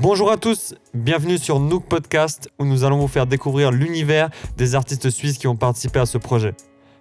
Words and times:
Bonjour 0.00 0.30
à 0.30 0.36
tous, 0.36 0.74
bienvenue 0.92 1.38
sur 1.38 1.60
Nook 1.60 1.86
Podcast 1.86 2.50
où 2.58 2.64
nous 2.64 2.84
allons 2.84 2.98
vous 2.98 3.08
faire 3.08 3.26
découvrir 3.26 3.70
l'univers 3.70 4.28
des 4.56 4.74
artistes 4.74 5.10
suisses 5.10 5.38
qui 5.38 5.48
ont 5.48 5.56
participé 5.56 5.98
à 5.98 6.06
ce 6.06 6.18
projet. 6.18 6.54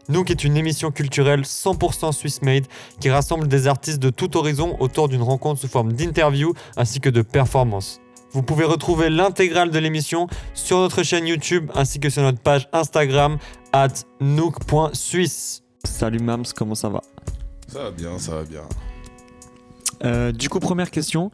Nook 0.10 0.32
est 0.32 0.44
une 0.44 0.58
émission 0.58 0.90
culturelle 0.92 1.42
100% 1.42 2.12
Swiss 2.12 2.42
made 2.42 2.66
qui 3.00 3.10
rassemble 3.10 3.48
des 3.48 3.68
artistes 3.68 4.00
de 4.00 4.10
tout 4.10 4.36
horizon 4.38 4.78
autour 4.80 5.10
d'une 5.10 5.22
rencontre 5.22 5.62
sous 5.62 5.68
forme 5.68 5.94
d'interview 5.94 6.54
ainsi 6.78 7.00
que 7.00 7.10
de 7.10 7.22
performances. 7.22 8.00
Vous 8.32 8.42
pouvez 8.42 8.66
retrouver 8.66 9.10
l'intégrale 9.10 9.70
de 9.70 9.80
l'émission 9.80 10.28
sur 10.54 10.80
notre 10.80 11.04
chaîne 11.04 11.28
YouTube 11.28 11.70
ainsi 11.76 12.00
que 12.00 12.10
sur 12.10 12.24
notre 12.24 12.40
page 12.40 12.68
Instagram 12.74 13.38
at 13.74 14.06
nook.suisse. 14.22 15.64
Salut 15.84 16.20
Mams, 16.20 16.46
comment 16.56 16.76
ça 16.76 16.90
va 16.90 17.02
Ça 17.68 17.84
va 17.84 17.92
bien, 17.92 18.18
ça 18.20 18.36
va 18.36 18.44
bien. 18.44 18.62
Euh, 20.06 20.32
Du 20.32 20.50
coup, 20.50 20.60
première 20.60 20.92
question. 20.92 21.32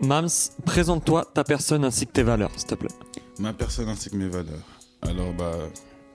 Mams, 0.00 0.28
présente-toi 0.64 1.24
ta 1.34 1.42
personne 1.42 1.84
ainsi 1.84 2.06
que 2.06 2.12
tes 2.12 2.22
valeurs, 2.22 2.52
s'il 2.56 2.68
te 2.68 2.74
plaît. 2.76 2.90
Ma 3.40 3.52
personne 3.52 3.88
ainsi 3.88 4.10
que 4.10 4.16
mes 4.16 4.28
valeurs. 4.28 4.62
Alors, 5.02 5.32
bah, 5.32 5.54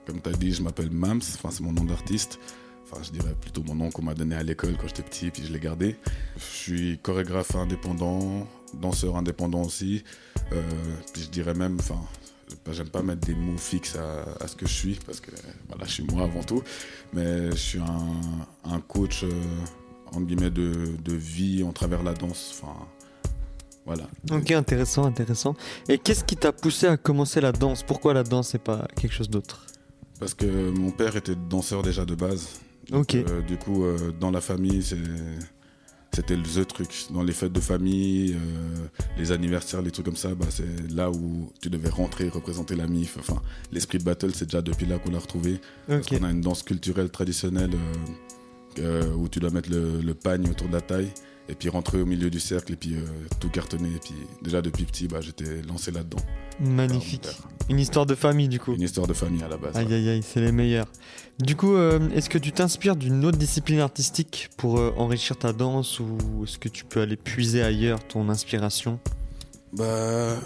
comme 0.06 0.20
tu 0.22 0.30
as 0.30 0.32
dit, 0.32 0.52
je 0.52 0.62
m'appelle 0.62 0.90
Mams, 0.90 1.20
enfin, 1.34 1.50
c'est 1.50 1.62
mon 1.62 1.72
nom 1.72 1.84
d'artiste. 1.84 2.38
Enfin, 2.84 3.02
je 3.02 3.10
dirais 3.10 3.34
plutôt 3.38 3.62
mon 3.62 3.74
nom 3.74 3.90
qu'on 3.90 4.02
m'a 4.02 4.14
donné 4.14 4.36
à 4.36 4.42
l'école 4.42 4.76
quand 4.78 4.86
j'étais 4.86 5.02
petit, 5.02 5.30
puis 5.30 5.44
je 5.44 5.52
l'ai 5.52 5.60
gardé. 5.60 5.96
Je 6.36 6.42
suis 6.44 6.98
chorégraphe 7.02 7.54
indépendant, 7.56 8.46
danseur 8.74 9.16
indépendant 9.16 9.62
aussi. 9.62 10.04
Euh, 10.52 10.62
puis 11.12 11.22
je 11.22 11.28
dirais 11.28 11.54
même, 11.54 11.76
enfin, 11.80 12.00
j'aime 12.72 12.88
pas 12.88 13.02
mettre 13.02 13.26
des 13.26 13.34
mots 13.34 13.56
fixes 13.58 13.96
à, 13.96 14.24
à 14.42 14.46
ce 14.48 14.56
que 14.56 14.66
je 14.66 14.72
suis, 14.72 14.98
parce 15.06 15.20
que 15.20 15.30
voilà, 15.68 15.84
je 15.84 15.90
suis 15.92 16.04
moi 16.04 16.24
avant 16.24 16.42
tout. 16.42 16.62
Mais 17.12 17.50
je 17.50 17.56
suis 17.56 17.78
un, 17.78 18.70
un 18.70 18.80
coach, 18.80 19.24
euh, 19.24 19.30
entre 20.06 20.26
guillemets, 20.26 20.50
de, 20.50 20.96
de 21.02 21.14
vie 21.14 21.62
en 21.62 21.72
travers 21.72 22.02
la 22.02 22.14
danse. 22.14 22.60
Enfin, 22.62 22.74
voilà. 23.86 24.08
Ok, 24.30 24.50
intéressant, 24.52 25.04
intéressant. 25.04 25.54
Et 25.88 25.98
qu'est-ce 25.98 26.24
qui 26.24 26.36
t'a 26.36 26.52
poussé 26.52 26.86
à 26.86 26.96
commencer 26.96 27.40
la 27.40 27.52
danse? 27.52 27.82
Pourquoi 27.82 28.14
la 28.14 28.22
danse 28.22 28.54
et 28.54 28.58
pas 28.58 28.88
quelque 28.96 29.12
chose 29.12 29.28
d'autre? 29.30 29.66
Parce 30.20 30.34
que 30.34 30.70
mon 30.70 30.90
père 30.90 31.16
était 31.16 31.34
danseur 31.34 31.82
déjà 31.82 32.04
de 32.04 32.14
base. 32.14 32.60
Donc, 32.90 33.02
Ok. 33.02 33.14
euh, 33.14 33.42
du 33.42 33.56
coup, 33.56 33.84
euh, 33.84 34.12
dans 34.18 34.30
la 34.30 34.40
famille, 34.40 34.82
c'est- 34.82 34.96
c'était 36.14 36.36
le 36.36 36.64
truc. 36.64 36.88
Dans 37.10 37.22
les 37.22 37.32
fêtes 37.32 37.52
de 37.52 37.60
famille, 37.60 38.34
euh, 38.34 38.86
les 39.18 39.32
anniversaires, 39.32 39.82
les 39.82 39.90
trucs 39.90 40.06
comme 40.06 40.16
ça, 40.16 40.34
bah, 40.34 40.46
c'est 40.50 40.90
là 40.92 41.10
où 41.10 41.50
tu 41.60 41.70
devais 41.70 41.88
rentrer, 41.88 42.28
représenter 42.28 42.76
la 42.76 42.86
MIF. 42.86 43.16
Enfin, 43.18 43.42
l'esprit 43.72 43.98
de 43.98 44.04
battle, 44.04 44.32
c'est 44.34 44.46
déjà 44.46 44.62
depuis 44.62 44.86
là 44.86 44.98
qu'on 44.98 45.10
l'a 45.10 45.18
retrouvé. 45.18 45.60
Parce 45.86 46.06
Ok. 46.06 46.18
qu'on 46.18 46.24
a 46.24 46.30
une 46.30 46.40
danse 46.40 46.62
culturelle 46.62 47.10
traditionnelle 47.10 47.72
euh, 48.78 48.80
euh, 48.80 49.14
où 49.14 49.28
tu 49.28 49.40
dois 49.40 49.50
mettre 49.50 49.70
le, 49.70 50.00
le 50.00 50.14
pagne 50.14 50.48
autour 50.48 50.68
de 50.68 50.72
la 50.72 50.80
taille 50.80 51.10
et 51.48 51.54
puis 51.54 51.68
rentrer 51.68 52.00
au 52.00 52.06
milieu 52.06 52.30
du 52.30 52.40
cercle 52.40 52.72
et 52.72 52.76
puis 52.76 52.94
euh, 52.94 53.04
tout 53.40 53.48
cartonner. 53.48 53.88
Et 53.88 53.98
puis 53.98 54.14
déjà 54.42 54.62
depuis 54.62 54.84
petit, 54.84 55.08
bah, 55.08 55.20
j'étais 55.20 55.62
lancé 55.68 55.90
là-dedans. 55.90 56.22
Magnifique. 56.60 57.28
Une 57.68 57.78
histoire 57.78 58.06
de 58.06 58.14
famille, 58.14 58.48
du 58.48 58.60
coup. 58.60 58.74
Une 58.74 58.82
histoire 58.82 59.06
de 59.06 59.14
famille 59.14 59.42
à 59.42 59.48
la 59.48 59.56
base. 59.56 59.76
Aïe 59.76 59.92
aïe 59.92 60.08
aïe, 60.08 60.22
c'est 60.22 60.40
les 60.40 60.52
meilleurs. 60.52 60.86
Du 61.38 61.56
coup, 61.56 61.74
euh, 61.74 62.10
est-ce 62.10 62.30
que 62.30 62.38
tu 62.38 62.52
t'inspires 62.52 62.96
d'une 62.96 63.24
autre 63.24 63.38
discipline 63.38 63.80
artistique 63.80 64.50
pour 64.56 64.78
euh, 64.78 64.92
enrichir 64.96 65.36
ta 65.36 65.52
danse 65.52 65.98
ou 66.00 66.44
est-ce 66.44 66.58
que 66.58 66.68
tu 66.68 66.84
peux 66.84 67.00
aller 67.00 67.16
puiser 67.16 67.62
ailleurs 67.62 68.06
ton 68.06 68.28
inspiration? 68.28 69.00
Bah, 69.72 70.38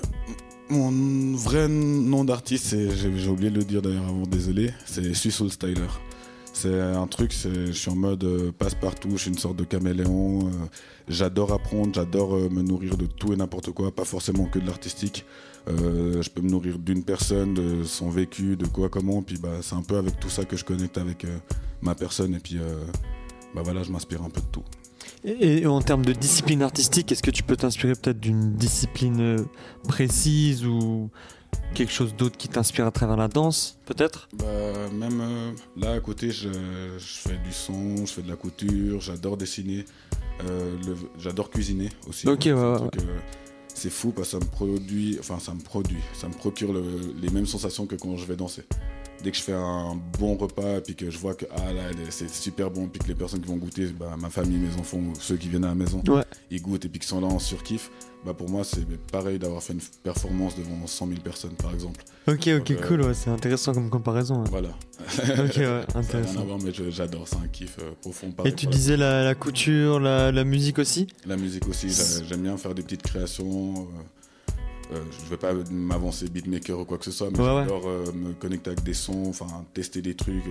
mon 0.70 1.36
vrai 1.36 1.68
nom 1.68 2.24
d'artiste, 2.24 2.74
j'ai, 2.94 3.28
oublié 3.28 3.50
de 3.50 3.58
le 3.58 3.64
dire 3.64 3.82
d'ailleurs 3.82 4.06
avant, 4.06 4.22
désolé, 4.22 4.70
c'est 4.86 5.14
Swiss 5.14 5.36
Soul 5.36 5.50
Styler. 5.50 5.88
C'est 6.60 6.80
un 6.80 7.06
truc, 7.06 7.32
je 7.32 7.70
suis 7.70 7.88
en 7.88 7.94
mode 7.94 8.24
euh, 8.24 8.50
passe-partout, 8.50 9.10
je 9.12 9.16
suis 9.18 9.30
une 9.30 9.38
sorte 9.38 9.54
de 9.54 9.62
caméléon. 9.62 10.48
euh, 10.48 10.50
j'adore 11.06 11.52
apprendre, 11.52 11.94
j'adore 11.94 12.34
euh, 12.34 12.48
me 12.48 12.62
nourrir 12.62 12.96
de 12.96 13.06
tout 13.06 13.32
et 13.32 13.36
n'importe 13.36 13.70
quoi, 13.70 13.94
pas 13.94 14.04
forcément 14.04 14.46
que 14.46 14.58
de 14.58 14.66
l'artistique. 14.66 15.24
Je 15.68 16.28
peux 16.30 16.40
me 16.40 16.48
nourrir 16.48 16.80
d'une 16.80 17.04
personne, 17.04 17.54
de 17.54 17.84
son 17.84 18.10
vécu, 18.10 18.56
de 18.56 18.66
quoi, 18.66 18.88
comment. 18.88 19.22
Puis 19.22 19.38
bah, 19.38 19.58
c'est 19.60 19.76
un 19.76 19.82
peu 19.82 19.98
avec 19.98 20.18
tout 20.18 20.30
ça 20.30 20.44
que 20.44 20.56
je 20.56 20.64
connecte 20.64 20.98
avec 20.98 21.24
ma 21.80 21.94
personne. 21.94 22.34
Et 22.34 22.40
puis 22.40 22.58
bah, 23.54 23.60
voilà, 23.62 23.84
je 23.84 23.92
m'inspire 23.92 24.24
un 24.24 24.30
peu 24.30 24.40
de 24.40 24.46
tout. 24.50 24.64
et, 25.24 25.58
et 25.60 25.66
en 25.68 25.80
termes 25.80 26.04
de 26.04 26.12
discipline 26.12 26.62
artistique, 26.62 27.12
est-ce 27.12 27.22
que 27.22 27.30
tu 27.30 27.44
peux 27.44 27.54
t'inspirer 27.56 27.92
peut-être 27.92 28.18
d'une 28.18 28.54
discipline 28.54 29.44
précise 29.84 30.66
ou 30.66 31.10
quelque 31.74 31.92
chose 31.92 32.14
d'autre 32.14 32.36
qui 32.36 32.48
t'inspire 32.48 32.86
à 32.86 32.90
travers 32.90 33.16
la 33.16 33.28
danse, 33.28 33.78
peut-être? 33.86 34.28
Bah, 34.34 34.46
même 34.92 35.20
euh, 35.20 35.52
là 35.76 35.92
à 35.92 36.00
côté, 36.00 36.30
je, 36.30 36.48
je 36.98 37.04
fais 37.28 37.36
du 37.38 37.52
son, 37.52 38.04
je 38.06 38.12
fais 38.12 38.22
de 38.22 38.28
la 38.28 38.36
couture, 38.36 39.00
j'adore 39.00 39.36
dessiner, 39.36 39.84
euh, 40.44 40.76
j'adore 41.18 41.50
cuisiner 41.50 41.90
aussi. 42.08 42.28
Ok, 42.28 42.40
C'est 42.44 42.52
ouais, 42.52 42.60
ouais, 42.80 42.88
euh, 43.00 43.18
c'est 43.74 43.90
fou 43.90 44.10
parce 44.10 44.28
que 44.32 44.38
ça 44.38 44.44
me 44.44 44.50
produit, 44.50 45.16
enfin 45.20 45.38
ça 45.38 45.54
me 45.54 45.60
produit, 45.60 45.98
ça 46.14 46.28
me 46.28 46.34
procure 46.34 46.72
le- 46.72 47.14
les 47.20 47.30
mêmes 47.30 47.46
sensations 47.46 47.86
que 47.86 47.94
quand 47.94 48.16
je 48.16 48.24
vais 48.26 48.36
danser. 48.36 48.62
Dès 49.22 49.32
que 49.32 49.36
je 49.36 49.42
fais 49.42 49.52
un 49.52 49.98
bon 50.18 50.36
repas, 50.36 50.80
puis 50.80 50.94
que 50.94 51.10
je 51.10 51.18
vois 51.18 51.34
que 51.34 51.44
ah 51.50 51.72
là 51.72 51.82
c'est 52.10 52.30
super 52.30 52.70
bon, 52.70 52.86
puis 52.86 53.00
que 53.00 53.08
les 53.08 53.14
personnes 53.16 53.40
qui 53.40 53.48
vont 53.48 53.56
goûter, 53.56 53.86
bah, 53.86 54.14
ma 54.16 54.30
famille, 54.30 54.58
mes 54.58 54.74
enfants, 54.80 54.98
ou 54.98 55.12
ceux 55.18 55.36
qui 55.36 55.48
viennent 55.48 55.64
à 55.64 55.68
la 55.68 55.74
maison, 55.74 56.02
Ouais. 56.06 56.22
ils 56.52 56.62
goûtent 56.62 56.84
et 56.84 56.88
puis 56.88 57.00
qui 57.00 57.08
sont 57.08 57.20
là 57.20 57.26
en 57.26 57.40
surkiff, 57.40 57.90
bah 58.24 58.32
pour 58.34 58.48
moi 58.48 58.62
c'est 58.64 58.86
pareil 59.10 59.38
d'avoir 59.40 59.60
fait 59.62 59.72
une 59.72 59.80
performance 60.04 60.54
devant 60.56 60.86
100 60.86 61.08
000 61.08 61.20
personnes 61.20 61.54
par 61.54 61.72
exemple. 61.74 62.04
Ok, 62.28 62.34
ok, 62.46 62.46
Donc, 62.58 62.70
euh, 62.70 62.86
cool, 62.86 63.02
ouais, 63.02 63.14
c'est 63.14 63.30
intéressant 63.30 63.74
comme 63.74 63.90
comparaison. 63.90 64.42
ouais. 64.42 64.50
Voilà. 64.50 64.68
Ok, 64.68 65.56
ouais, 65.56 65.82
intéressant. 65.96 66.44
voir, 66.44 66.58
mais 66.62 66.70
j'adore, 66.90 67.26
c'est 67.26 67.36
un 67.36 67.48
kiff 67.48 67.76
euh, 67.80 67.90
profond. 68.00 68.32
Et 68.44 68.52
tu 68.52 68.66
disais 68.66 68.96
la, 68.96 69.24
la 69.24 69.34
couture, 69.34 69.98
la, 69.98 70.30
la 70.30 70.44
musique 70.44 70.78
aussi? 70.78 71.08
La 71.26 71.36
musique 71.36 71.66
aussi, 71.68 71.88
j'a- 71.90 72.22
j'aime 72.24 72.42
bien 72.42 72.56
faire 72.56 72.74
des 72.74 72.82
petites 72.82 73.02
créations. 73.02 73.74
euh, 73.74 74.02
euh, 74.92 75.02
je 75.24 75.30
vais 75.30 75.36
pas 75.36 75.52
m'avancer 75.70 76.28
beatmaker 76.28 76.78
ou 76.80 76.84
quoi 76.84 76.98
que 76.98 77.04
ce 77.04 77.10
soit, 77.10 77.30
mais 77.30 77.38
Ouais, 77.38 77.44
ouais. 77.54 77.62
j'adore 77.64 77.82
euh, 77.86 78.12
me 78.12 78.32
connecter 78.32 78.70
avec 78.70 78.82
des 78.84 78.94
sons, 78.94 79.26
enfin 79.28 79.46
tester 79.74 80.02
des 80.02 80.14
trucs. 80.14 80.46
euh, 80.46 80.50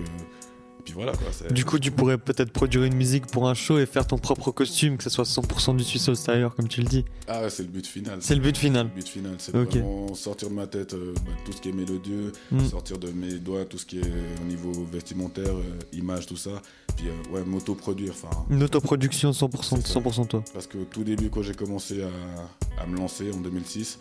et 0.80 0.82
puis 0.84 0.94
voilà 0.94 1.12
quoi. 1.12 1.26
Du 1.50 1.64
coup, 1.66 1.78
tu 1.78 1.90
pourrais 1.90 2.16
peut-être 2.16 2.50
produire 2.52 2.84
une 2.84 2.94
musique 2.94 3.26
pour 3.26 3.48
un 3.48 3.52
show 3.54 3.78
et 3.78 3.84
faire 3.84 4.06
ton 4.06 4.16
propre 4.16 4.52
costume, 4.52 4.96
que 4.96 5.02
ce 5.02 5.10
soit 5.10 5.24
100% 5.24 5.76
du 5.76 5.82
Swiss 5.84 6.04
Soul 6.04 6.16
Styler, 6.16 6.48
comme 6.56 6.68
tu 6.68 6.80
le 6.80 6.86
dis. 6.86 7.04
Ah 7.26 7.42
ouais, 7.42 7.50
c'est 7.50 7.64
le 7.64 7.68
but 7.68 7.86
final. 7.86 8.18
C'est 8.22 8.34
le 8.36 8.40
but 8.40 8.56
final. 8.56 8.86
Le 8.86 8.94
but 8.94 9.08
final, 9.08 9.34
c'est 9.38 9.54
Ok. 9.56 9.70
vraiment 9.72 10.14
sortir 10.14 10.48
de 10.48 10.54
ma 10.54 10.66
tête 10.68 10.94
euh, 10.94 11.12
bah, 11.26 11.32
tout 11.44 11.52
ce 11.52 11.60
qui 11.60 11.68
est 11.70 11.72
mélodieux, 11.72 12.32
Mm. 12.52 12.60
sortir 12.66 12.96
de 12.98 13.10
mes 13.10 13.34
doigts 13.34 13.64
tout 13.66 13.76
ce 13.76 13.84
qui 13.84 13.98
est 13.98 14.02
au 14.40 14.44
niveau 14.46 14.72
vestimentaire, 14.90 15.52
euh, 15.56 15.78
image, 15.92 16.26
tout 16.26 16.36
ça. 16.36 16.62
Puis 16.96 17.06
ouais, 17.32 17.42
m'auto-produire. 17.44 18.14
Une 18.48 18.62
autoproduction 18.62 19.32
100%, 19.32 19.76
C'est 19.82 19.86
ça. 19.88 20.00
100% 20.00 20.26
toi. 20.26 20.42
Parce 20.54 20.68
que 20.68 20.78
au 20.78 20.84
tout 20.84 21.04
début, 21.04 21.28
quand 21.28 21.42
j'ai 21.42 21.54
commencé 21.54 22.02
à, 22.02 22.82
à 22.82 22.86
me 22.86 22.96
lancer 22.96 23.30
en 23.32 23.40
2006, 23.40 23.98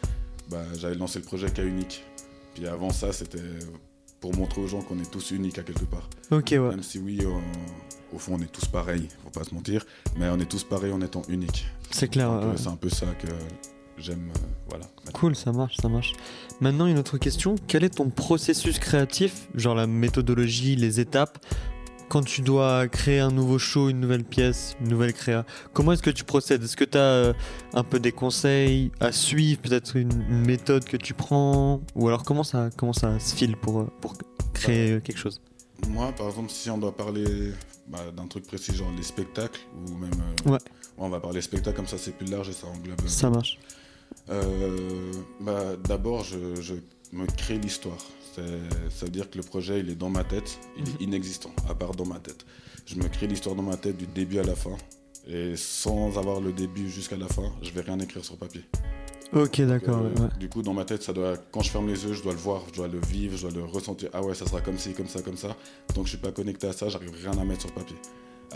bah, 0.50 0.64
j'avais 0.80 0.96
lancé 0.96 1.20
le 1.20 1.26
projet 1.26 1.50
K 1.50 1.60
Unique. 1.60 2.04
Puis 2.54 2.68
avant 2.68 2.90
ça, 2.92 3.12
c'était 3.14 3.38
pour 4.20 4.36
montrer 4.36 4.62
aux 4.62 4.68
gens 4.68 4.82
qu'on 4.82 5.00
est 5.00 5.12
tous 5.12 5.32
uniques 5.32 5.60
à 5.60 5.64
quelque 5.64 5.86
part. 5.86 6.10
Ok, 6.32 6.48
ouais. 6.52 6.60
Même 6.60 6.84
si 6.84 6.98
oui, 7.00 7.20
on- 7.26 8.16
au 8.16 8.20
fond, 8.20 8.36
on 8.40 8.42
est 8.42 8.52
tous 8.52 8.66
pareils, 8.66 9.08
faut 9.24 9.30
pas 9.30 9.44
se 9.44 9.54
mentir, 9.54 9.86
mais 10.18 10.28
on 10.30 10.40
est 10.40 10.50
tous 10.50 10.64
pareils 10.64 10.92
en 10.92 11.02
étant 11.02 11.22
uniques. 11.30 11.66
C'est 11.92 12.08
clair. 12.08 12.32
Euh, 12.32 12.54
C'est 12.56 12.70
un 12.70 12.76
peu 12.78 12.90
ça 12.90 13.06
que 13.22 13.28
j'aime. 13.98 14.30
euh, 14.36 14.40
voilà. 14.70 14.86
Cool, 15.14 15.36
ça 15.36 15.52
marche, 15.52 15.76
ça 15.78 15.90
marche. 15.90 16.14
Maintenant, 16.62 16.88
une 16.88 16.98
autre 16.98 17.18
question. 17.18 17.56
Quel 17.68 17.84
est 17.84 17.96
ton 17.96 18.10
processus 18.10 18.80
créatif, 18.80 19.50
genre 19.56 19.76
la 19.76 19.88
méthodologie, 19.88 20.76
les 20.76 21.00
étapes, 21.00 21.38
quand 22.10 22.24
tu 22.24 22.42
dois 22.42 22.88
créer 22.88 23.20
un 23.20 23.32
nouveau 23.32 23.58
show, 23.60 23.90
une 23.90 24.00
nouvelle 24.00 24.24
pièce, 24.24 24.76
une 24.82 24.90
nouvelle 24.90 25.14
créa 25.14 25.46
Comment 25.74 25.92
est-ce 25.92 26.04
que 26.04 26.10
tu 26.10 26.24
procèdes? 26.24 26.64
Est-ce 26.64 26.78
que 26.78 26.86
tu 26.86 26.98
as 26.98 27.34
un 27.74 27.84
peu 27.84 28.00
des 28.00 28.12
conseils 28.12 28.92
à 29.00 29.12
suivre, 29.12 29.62
peut-être 29.62 29.96
une, 29.98 30.24
méthode 30.28 30.86
que 30.86 30.98
tu 30.98 31.14
prends? 31.14 31.82
Ou 31.96 32.08
alors 32.08 32.24
comment 32.24 32.44
ça, 32.44 32.70
comment 32.78 32.94
ça 32.94 33.20
se 33.20 33.36
file 33.36 33.58
pour, 33.58 33.80
euh, 33.82 33.88
pour 34.02 34.14
créer 34.54 34.94
euh, 34.94 35.00
quelque 35.00 35.20
chose? 35.20 35.42
Moi, 35.90 36.12
par 36.14 36.28
exemple, 36.30 36.50
si 36.50 36.70
on 36.70 36.78
doit 36.78 36.96
parler 36.96 37.54
bah, 37.88 38.00
d'un 38.16 38.28
truc 38.28 38.48
précis, 38.48 38.74
genre 38.74 38.92
les 38.98 39.04
spectacles, 39.04 39.60
ou 39.88 39.94
même. 39.96 40.12
euh, 40.48 40.52
Ouais. 40.52 40.60
On 40.98 41.10
va 41.10 41.20
parler 41.20 41.42
spectacle, 41.42 41.76
comme 41.76 41.88
ça 41.88 41.98
c'est 42.00 42.18
plus 42.18 42.26
large 42.28 42.50
et 42.50 42.54
ça 42.54 42.68
englobe. 42.68 43.06
Ça 43.06 43.30
marche. 43.30 43.60
Euh, 44.30 45.12
bah, 45.40 45.76
D'abord, 45.84 46.24
je, 46.24 46.60
je 46.62 46.74
me 47.14 47.26
crée 47.28 47.58
l'histoire. 47.60 47.98
Ça 48.90 49.06
veut 49.06 49.12
dire 49.12 49.30
que 49.30 49.38
le 49.38 49.44
projet, 49.44 49.80
il 49.80 49.90
est 49.90 49.96
dans 49.96 50.10
ma 50.10 50.24
tête, 50.24 50.60
il 50.78 50.88
est 50.88 51.02
inexistant, 51.04 51.52
à 51.70 51.76
part 51.76 51.96
dans 51.96 52.06
ma 52.06 52.20
tête. 52.20 52.46
Je 52.86 52.96
me 52.96 53.08
crée 53.08 53.28
l'histoire 53.28 53.56
dans 53.56 53.64
ma 53.64 53.78
tête 53.78 53.98
du 53.98 54.08
début 54.08 54.40
à 54.40 54.44
la 54.44 54.56
fin. 54.56 54.76
Et 55.28 55.56
sans 55.58 56.18
avoir 56.18 56.40
le 56.40 56.54
début 56.54 56.90
jusqu'à 56.90 57.18
la 57.18 57.28
fin, 57.28 57.52
je 57.62 57.72
vais 57.72 57.82
rien 57.82 58.00
écrire 58.00 58.24
sur 58.24 58.38
papier. 58.38 58.64
Ok, 59.34 59.62
d'accord. 59.62 59.98
Euh, 59.98 60.22
ouais. 60.22 60.30
Du 60.40 60.48
coup, 60.48 60.62
dans 60.62 60.74
ma 60.74 60.86
tête, 60.86 61.04
ça 61.04 61.12
doit, 61.12 61.36
quand 61.52 61.62
je 61.62 61.70
ferme 61.70 61.88
les 61.88 62.06
yeux, 62.06 62.14
je 62.14 62.24
dois 62.24 62.32
le 62.32 62.40
voir, 62.40 62.64
je 62.70 62.74
dois 62.74 62.88
le 62.88 63.00
vivre, 63.00 63.36
je 63.36 63.48
dois 63.48 63.52
le 63.52 63.66
ressentir. 63.66 64.10
Ah 64.14 64.24
ouais, 64.24 64.34
ça 64.34 64.46
sera 64.46 64.62
comme 64.62 64.78
ci, 64.78 64.94
comme 64.94 65.08
ça, 65.08 65.22
comme 65.22 65.36
ça. 65.36 65.58
Donc 65.96 66.06
je 66.06 66.12
suis 66.12 66.18
pas 66.18 66.32
connecté 66.32 66.68
à 66.68 66.74
ça, 66.74 66.88
j'arrive 66.88 67.12
rien 67.12 67.38
à 67.38 67.44
mettre 67.44 67.62
sur 67.62 67.74
papier. 67.74 67.98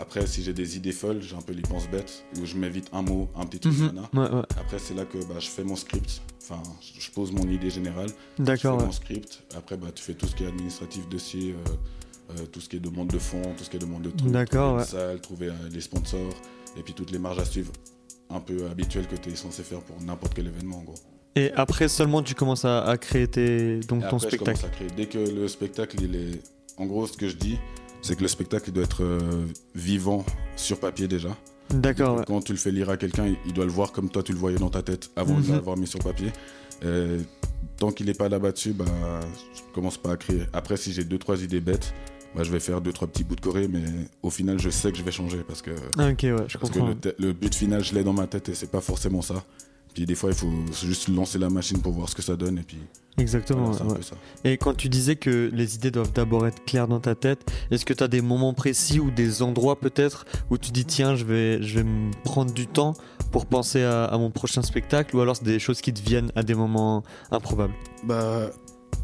Après, 0.00 0.26
si 0.26 0.42
j'ai 0.42 0.52
des 0.54 0.76
idées 0.76 0.92
folles, 0.92 1.20
j'ai 1.20 1.36
un 1.36 1.42
peu 1.42 1.52
les 1.52 1.62
penses 1.62 1.88
bêtes, 1.88 2.24
où 2.40 2.46
je 2.46 2.56
mets 2.56 2.70
vite 2.70 2.88
un 2.92 3.02
mot, 3.02 3.28
un 3.36 3.44
petit 3.46 3.60
truc, 3.60 3.74
Mhm. 3.78 3.86
nana. 3.94 4.10
Ouais, 4.14 4.36
ouais. 4.36 4.42
Après, 4.58 4.78
c'est 4.78 4.94
là 4.94 5.04
que 5.04 5.18
bah, 5.18 5.34
je 5.38 5.48
fais 5.48 5.64
mon 5.64 5.76
script. 5.76 6.22
Enfin, 6.42 6.62
je 6.98 7.10
pose 7.10 7.30
mon 7.32 7.46
idée 7.48 7.70
générale. 7.70 8.08
Je 8.08 8.12
fais 8.36 8.42
D'accord. 8.44 8.80
mon 8.80 8.90
script. 8.92 9.42
Après, 9.56 9.76
bah, 9.76 9.88
tu 9.94 10.02
fais 10.02 10.14
tout 10.14 10.26
ce 10.26 10.34
qui 10.34 10.44
est 10.44 10.48
administratif, 10.48 11.08
dossier, 11.08 11.54
euh, 11.54 12.36
euh, 12.40 12.46
tout 12.46 12.60
ce 12.60 12.68
qui 12.70 12.76
est 12.76 12.80
demande 12.80 13.08
de 13.08 13.18
fonds, 13.18 13.42
tout 13.56 13.64
ce 13.64 13.70
qui 13.70 13.76
est 13.76 13.80
demande 13.80 14.02
de 14.02 14.10
trucs, 14.10 14.30
D'accord, 14.30 14.78
trouver 14.78 14.84
salle, 14.90 15.20
trouver 15.20 15.46
euh, 15.48 15.52
les 15.70 15.80
sponsors, 15.82 16.32
et 16.76 16.82
puis 16.82 16.94
toutes 16.94 17.10
les 17.10 17.18
marges 17.18 17.38
à 17.38 17.44
suivre 17.44 17.72
un 18.30 18.40
peu 18.40 18.66
habituelles 18.70 19.06
que 19.06 19.16
tu 19.16 19.28
es 19.30 19.36
censé 19.36 19.62
faire 19.62 19.80
pour 19.82 20.00
n'importe 20.00 20.32
quel 20.34 20.46
événement 20.46 20.78
en 20.78 20.82
gros. 20.84 20.94
Et 21.36 21.52
après 21.52 21.88
seulement 21.88 22.22
tu 22.22 22.34
commences 22.34 22.64
à, 22.64 22.82
à 22.84 22.96
créer 22.96 23.26
tes, 23.28 23.80
donc 23.80 24.02
Et 24.04 24.08
ton 24.08 24.16
après, 24.16 24.30
je 24.30 24.36
spectacle. 24.36 24.44
commence 24.58 24.64
à 24.64 24.68
créer. 24.68 24.88
Dès 24.96 25.06
que 25.06 25.18
le 25.18 25.48
spectacle, 25.48 25.96
il 26.02 26.16
est. 26.16 26.42
En 26.78 26.86
gros, 26.86 27.06
ce 27.06 27.16
que 27.18 27.28
je 27.28 27.36
dis, 27.36 27.58
c'est 28.02 28.16
que 28.16 28.22
le 28.22 28.28
spectacle 28.28 28.68
il 28.68 28.72
doit 28.74 28.84
être 28.84 29.02
euh, 29.02 29.46
vivant 29.74 30.24
sur 30.56 30.78
papier 30.78 31.08
déjà. 31.08 31.36
D'accord, 31.70 32.18
ouais. 32.18 32.24
Quand 32.26 32.42
tu 32.42 32.52
le 32.52 32.58
fais 32.58 32.70
lire 32.70 32.90
à 32.90 32.96
quelqu'un, 32.98 33.32
il- 33.46 33.52
doit 33.54 33.64
le 33.64 33.70
voir 33.70 33.92
comme 33.92 34.10
toi 34.10 34.22
tu 34.22 34.32
le 34.32 34.38
voyais 34.38 34.58
dans 34.58 34.68
ta 34.68 34.82
tête 34.82 35.10
avant 35.16 35.38
de 35.40 35.46
Mhm. 35.46 35.52
l'avoir 35.52 35.76
mis 35.78 35.86
sur 35.86 36.00
papier. 36.00 36.30
Et 36.84 37.16
tant 37.78 37.92
qu'il 37.92 38.06
n'est 38.06 38.14
pas 38.14 38.28
là-bas 38.28 38.52
dessus, 38.52 38.72
bah, 38.72 38.84
je 39.54 39.60
commence 39.74 39.96
pas 39.96 40.12
à 40.12 40.16
créer. 40.16 40.42
Après, 40.52 40.76
si 40.76 40.92
j'ai 40.92 41.04
deux 41.04 41.18
trois 41.18 41.42
idées 41.42 41.60
bêtes, 41.60 41.94
bah, 42.34 42.42
je 42.42 42.50
vais 42.50 42.60
faire 42.60 42.80
deux 42.80 42.92
trois 42.92 43.06
petits 43.08 43.24
bouts 43.24 43.36
de 43.36 43.40
Corée, 43.40 43.68
mais 43.68 43.84
au 44.22 44.30
final, 44.30 44.58
je 44.58 44.68
sais 44.68 44.90
que 44.92 44.98
je 44.98 45.02
vais 45.02 45.12
changer 45.12 45.38
parce 45.46 45.62
que 45.62 45.70
Ah, 45.96 46.10
ok, 46.10 46.22
ouais, 46.24 46.44
je 46.48 46.58
parce 46.58 46.72
que 46.72 46.78
le, 46.80 46.96
le 47.18 47.32
but 47.32 47.54
final, 47.54 47.82
je 47.84 47.94
l'ai 47.94 48.02
dans 48.04 48.12
ma 48.12 48.26
tête 48.26 48.48
et 48.48 48.54
c'est 48.54 48.70
pas 48.70 48.80
forcément 48.80 49.22
ça. 49.22 49.44
Puis 49.94 50.06
des 50.06 50.14
fois, 50.14 50.30
il 50.30 50.36
faut 50.36 50.50
juste 50.86 51.08
lancer 51.08 51.38
la 51.38 51.50
machine 51.50 51.80
pour 51.80 51.92
voir 51.92 52.08
ce 52.08 52.14
que 52.14 52.22
ça 52.22 52.34
donne 52.36 52.58
et 52.58 52.62
puis 52.62 52.78
Exactement. 53.18 53.70
voilà, 53.72 53.92
ouais. 53.94 54.02
ça. 54.02 54.16
Et 54.42 54.56
quand 54.56 54.74
tu 54.74 54.88
disais 54.88 55.16
que 55.16 55.50
les 55.52 55.74
idées 55.74 55.90
doivent 55.90 56.12
d'abord 56.14 56.46
être 56.46 56.64
claires 56.64 56.88
dans 56.88 57.00
ta 57.00 57.14
tête, 57.14 57.44
est-ce 57.70 57.84
que 57.84 57.92
tu 57.92 58.02
as 58.02 58.08
des 58.08 58.22
moments 58.22 58.54
précis 58.54 59.00
ou 59.00 59.10
des 59.10 59.42
endroits 59.42 59.78
peut-être 59.78 60.24
où 60.50 60.56
tu 60.56 60.70
dis 60.70 60.86
tiens, 60.86 61.14
je 61.14 61.26
vais, 61.26 61.62
je 61.62 61.74
vais 61.80 61.84
me 61.84 62.10
prendre 62.24 62.52
du 62.54 62.66
temps 62.66 62.94
pour 63.30 63.44
penser 63.44 63.82
à, 63.82 64.04
à 64.04 64.16
mon 64.16 64.30
prochain 64.30 64.62
spectacle 64.62 65.14
ou 65.14 65.20
alors 65.20 65.36
c'est 65.36 65.44
des 65.44 65.58
choses 65.58 65.82
qui 65.82 65.92
te 65.92 66.00
viennent 66.00 66.32
à 66.36 66.42
des 66.42 66.54
moments 66.54 67.02
improbables? 67.30 67.74
Bah, 68.04 68.50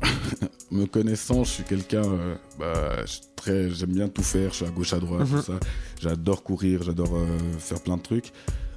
me 0.71 0.87
connaissant, 0.87 1.45
je 1.45 1.51
suis 1.51 1.65
quelqu'un, 1.65 2.05
euh, 2.05 2.35
bah, 2.59 3.05
très, 3.37 3.69
j'aime 3.71 3.93
bien 3.93 4.09
tout 4.09 4.23
faire, 4.23 4.51
je 4.53 4.57
suis 4.57 4.65
à 4.65 4.71
gauche, 4.71 4.93
à 4.95 5.01
droite, 5.01 5.29
Mhm. 5.29 5.39
tout 5.41 5.45
ça. 5.45 5.61
J'adore 6.01 6.43
courir, 6.43 6.83
j'adore 6.83 7.15
euh, 7.15 7.27
faire 7.59 7.81
plein 7.83 7.97
de 7.99 8.03
trucs. 8.03 8.33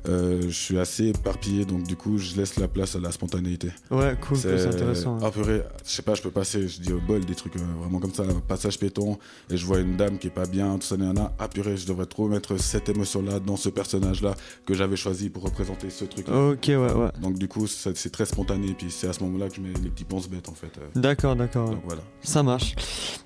Euh, 0.07 0.42
je 0.44 0.50
suis 0.50 0.80
assez 0.80 1.09
éparpillé, 1.09 1.63
donc 1.65 1.83
du 1.83 1.95
coup, 1.95 2.18
je 2.18 2.36
laisse 2.36 2.57
la 2.57 2.68
place 2.68 2.95
à 2.95 3.00
la 3.00 3.12
spontanéité. 3.12 3.69
Ouais, 3.92 4.18
cool, 4.19 4.38
c'est 4.38 4.65
intéressant. 4.65 5.18
Ah, 5.21 5.30
purée, 5.30 5.62
je 5.86 5.92
sais 5.92 6.01
pas, 6.01 6.15
je 6.15 6.21
peux 6.24 6.31
passer, 6.31 6.68
je 6.68 6.81
dis 6.81 6.92
au 6.92 7.00
bol 7.00 7.24
des 7.24 7.36
trucs 7.36 7.56
euh, 7.56 7.59
vraiment 7.80 8.00
comme 8.00 8.13
ça, 8.13 8.24
un 8.24 8.39
passage 8.39 8.80
péton, 8.80 9.19
et 9.50 9.57
je 9.57 9.65
vois 9.65 9.80
une 9.80 9.98
dame 9.98 10.18
qui 10.18 10.27
est 10.27 10.31
pas 10.31 10.48
bien, 10.48 10.75
tout 10.77 10.88
ça, 10.88 10.98
nanana. 10.98 11.33
Ah, 11.38 11.48
purée, 11.48 11.77
je 11.77 11.86
devrais 11.86 12.07
trop 12.07 12.27
mettre 12.27 12.57
cette 12.57 12.89
émotion-là 12.89 13.39
dans 13.39 13.57
ce 13.57 13.69
personnage-là 13.69 14.33
que 14.65 14.74
j'avais 14.74 14.95
choisi 14.95 15.30
pour 15.30 15.44
représenter 15.44 15.89
ce 15.92 16.06
truc-là. 16.06 16.50
Ok, 16.50 16.65
ouais, 16.68 16.77
ouais. 16.77 17.12
Donc 17.21 17.38
du 17.38 17.47
coup, 17.47 17.68
c'est 17.68 18.12
très 18.12 18.25
spontané, 18.25 18.74
puis 18.75 18.89
c'est 18.89 19.07
à 19.07 19.13
ce 19.13 19.24
moment-là 19.24 19.50
que 19.50 19.56
je 19.56 19.62
mets 19.62 19.74
les 19.83 19.89
petits 19.89 20.04
ponces 20.06 20.27
bêtes 20.27 20.50
en 20.50 20.56
fait. 20.56 20.71
euh. 20.80 20.88
D'accord, 20.95 21.36
d'accord. 21.36 21.69
Donc 21.69 21.81
voilà. 21.86 22.01
Ça 22.24 22.42
marche. 22.42 22.74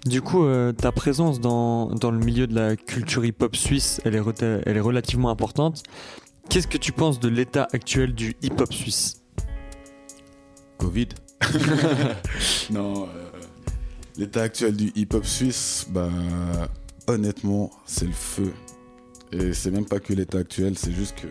Du 0.05 0.21
coup, 0.21 0.43
euh, 0.43 0.73
ta 0.73 0.91
présence 0.91 1.39
dans, 1.39 1.87
dans 1.87 2.11
le 2.11 2.19
milieu 2.19 2.47
de 2.47 2.55
la 2.55 2.75
culture 2.75 3.23
hip-hop 3.25 3.55
suisse, 3.55 4.01
elle 4.03 4.15
est, 4.15 4.21
elle 4.65 4.77
est 4.77 4.81
relativement 4.81 5.29
importante. 5.29 5.83
Qu'est-ce 6.49 6.67
que 6.67 6.77
tu 6.77 6.91
penses 6.91 7.19
de 7.19 7.27
l'état 7.27 7.67
actuel 7.73 8.13
du 8.13 8.35
hip-hop 8.41 8.71
suisse? 8.73 9.21
Covid 10.77 11.09
Non, 12.71 13.03
euh, 13.07 13.07
l'état 14.17 14.43
actuel 14.43 14.75
du 14.75 14.91
hip-hop 14.95 15.25
suisse, 15.25 15.85
bah 15.89 16.09
honnêtement, 17.07 17.71
c'est 17.85 18.05
le 18.05 18.11
feu. 18.13 18.53
Et 19.31 19.53
c'est 19.53 19.71
même 19.71 19.85
pas 19.85 19.99
que 19.99 20.13
l'état 20.13 20.37
actuel, 20.39 20.77
c'est 20.77 20.91
juste 20.93 21.15
que 21.19 21.27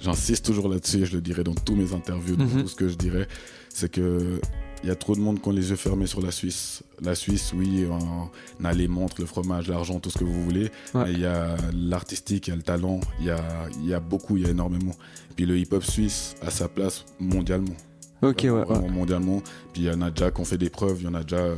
j'insiste 0.00 0.44
toujours 0.44 0.68
là-dessus 0.68 1.02
et 1.02 1.06
je 1.06 1.14
le 1.14 1.20
dirai 1.20 1.44
dans 1.44 1.54
tous 1.54 1.76
mes 1.76 1.92
interviews, 1.92 2.36
dans 2.36 2.44
Mhm. 2.46 2.62
tout 2.62 2.68
ce 2.68 2.76
que 2.76 2.88
je 2.88 2.96
dirais, 2.96 3.28
c'est 3.68 3.90
que 3.90 4.40
il 4.82 4.88
y 4.88 4.90
a 4.90 4.96
trop 4.96 5.14
de 5.14 5.20
monde 5.20 5.40
qui 5.40 5.48
ont 5.48 5.52
les 5.52 5.70
yeux 5.70 5.76
fermés 5.76 6.06
sur 6.06 6.20
la 6.20 6.30
Suisse. 6.32 6.82
La 7.00 7.14
Suisse, 7.14 7.52
oui, 7.54 7.86
on 7.88 8.64
a 8.64 8.72
les 8.72 8.88
montres, 8.88 9.16
le 9.20 9.26
fromage, 9.26 9.68
l'argent, 9.68 10.00
tout 10.00 10.10
ce 10.10 10.18
que 10.18 10.24
vous 10.24 10.42
voulez. 10.42 10.70
Ouais. 10.94 11.04
Mais 11.04 11.12
il 11.12 11.20
y 11.20 11.26
a 11.26 11.56
l'artistique, 11.72 12.48
il 12.48 12.50
y 12.50 12.52
a 12.52 12.56
le 12.56 12.62
talent, 12.62 13.00
il 13.20 13.26
y 13.26 13.30
a, 13.30 13.40
il 13.78 13.86
y 13.86 13.94
a 13.94 14.00
beaucoup, 14.00 14.36
il 14.36 14.42
y 14.42 14.46
a 14.46 14.50
énormément. 14.50 14.92
Et 15.30 15.34
puis 15.34 15.46
le 15.46 15.56
hip-hop 15.58 15.84
suisse 15.84 16.34
a 16.42 16.50
sa 16.50 16.68
place 16.68 17.04
mondialement. 17.20 17.74
Ok, 18.22 18.40
ouais, 18.42 18.48
Vraiment, 18.50 18.80
ouais. 18.86 18.90
mondialement. 18.90 19.42
Puis 19.72 19.82
il 19.82 19.84
y 19.84 19.90
en 19.90 20.02
a 20.02 20.10
déjà 20.10 20.30
qui 20.30 20.40
ont 20.40 20.44
fait 20.44 20.58
des 20.58 20.70
preuves, 20.70 20.98
il 21.00 21.04
y 21.04 21.08
en 21.08 21.14
a 21.14 21.22
déjà 21.22 21.36
euh, 21.38 21.56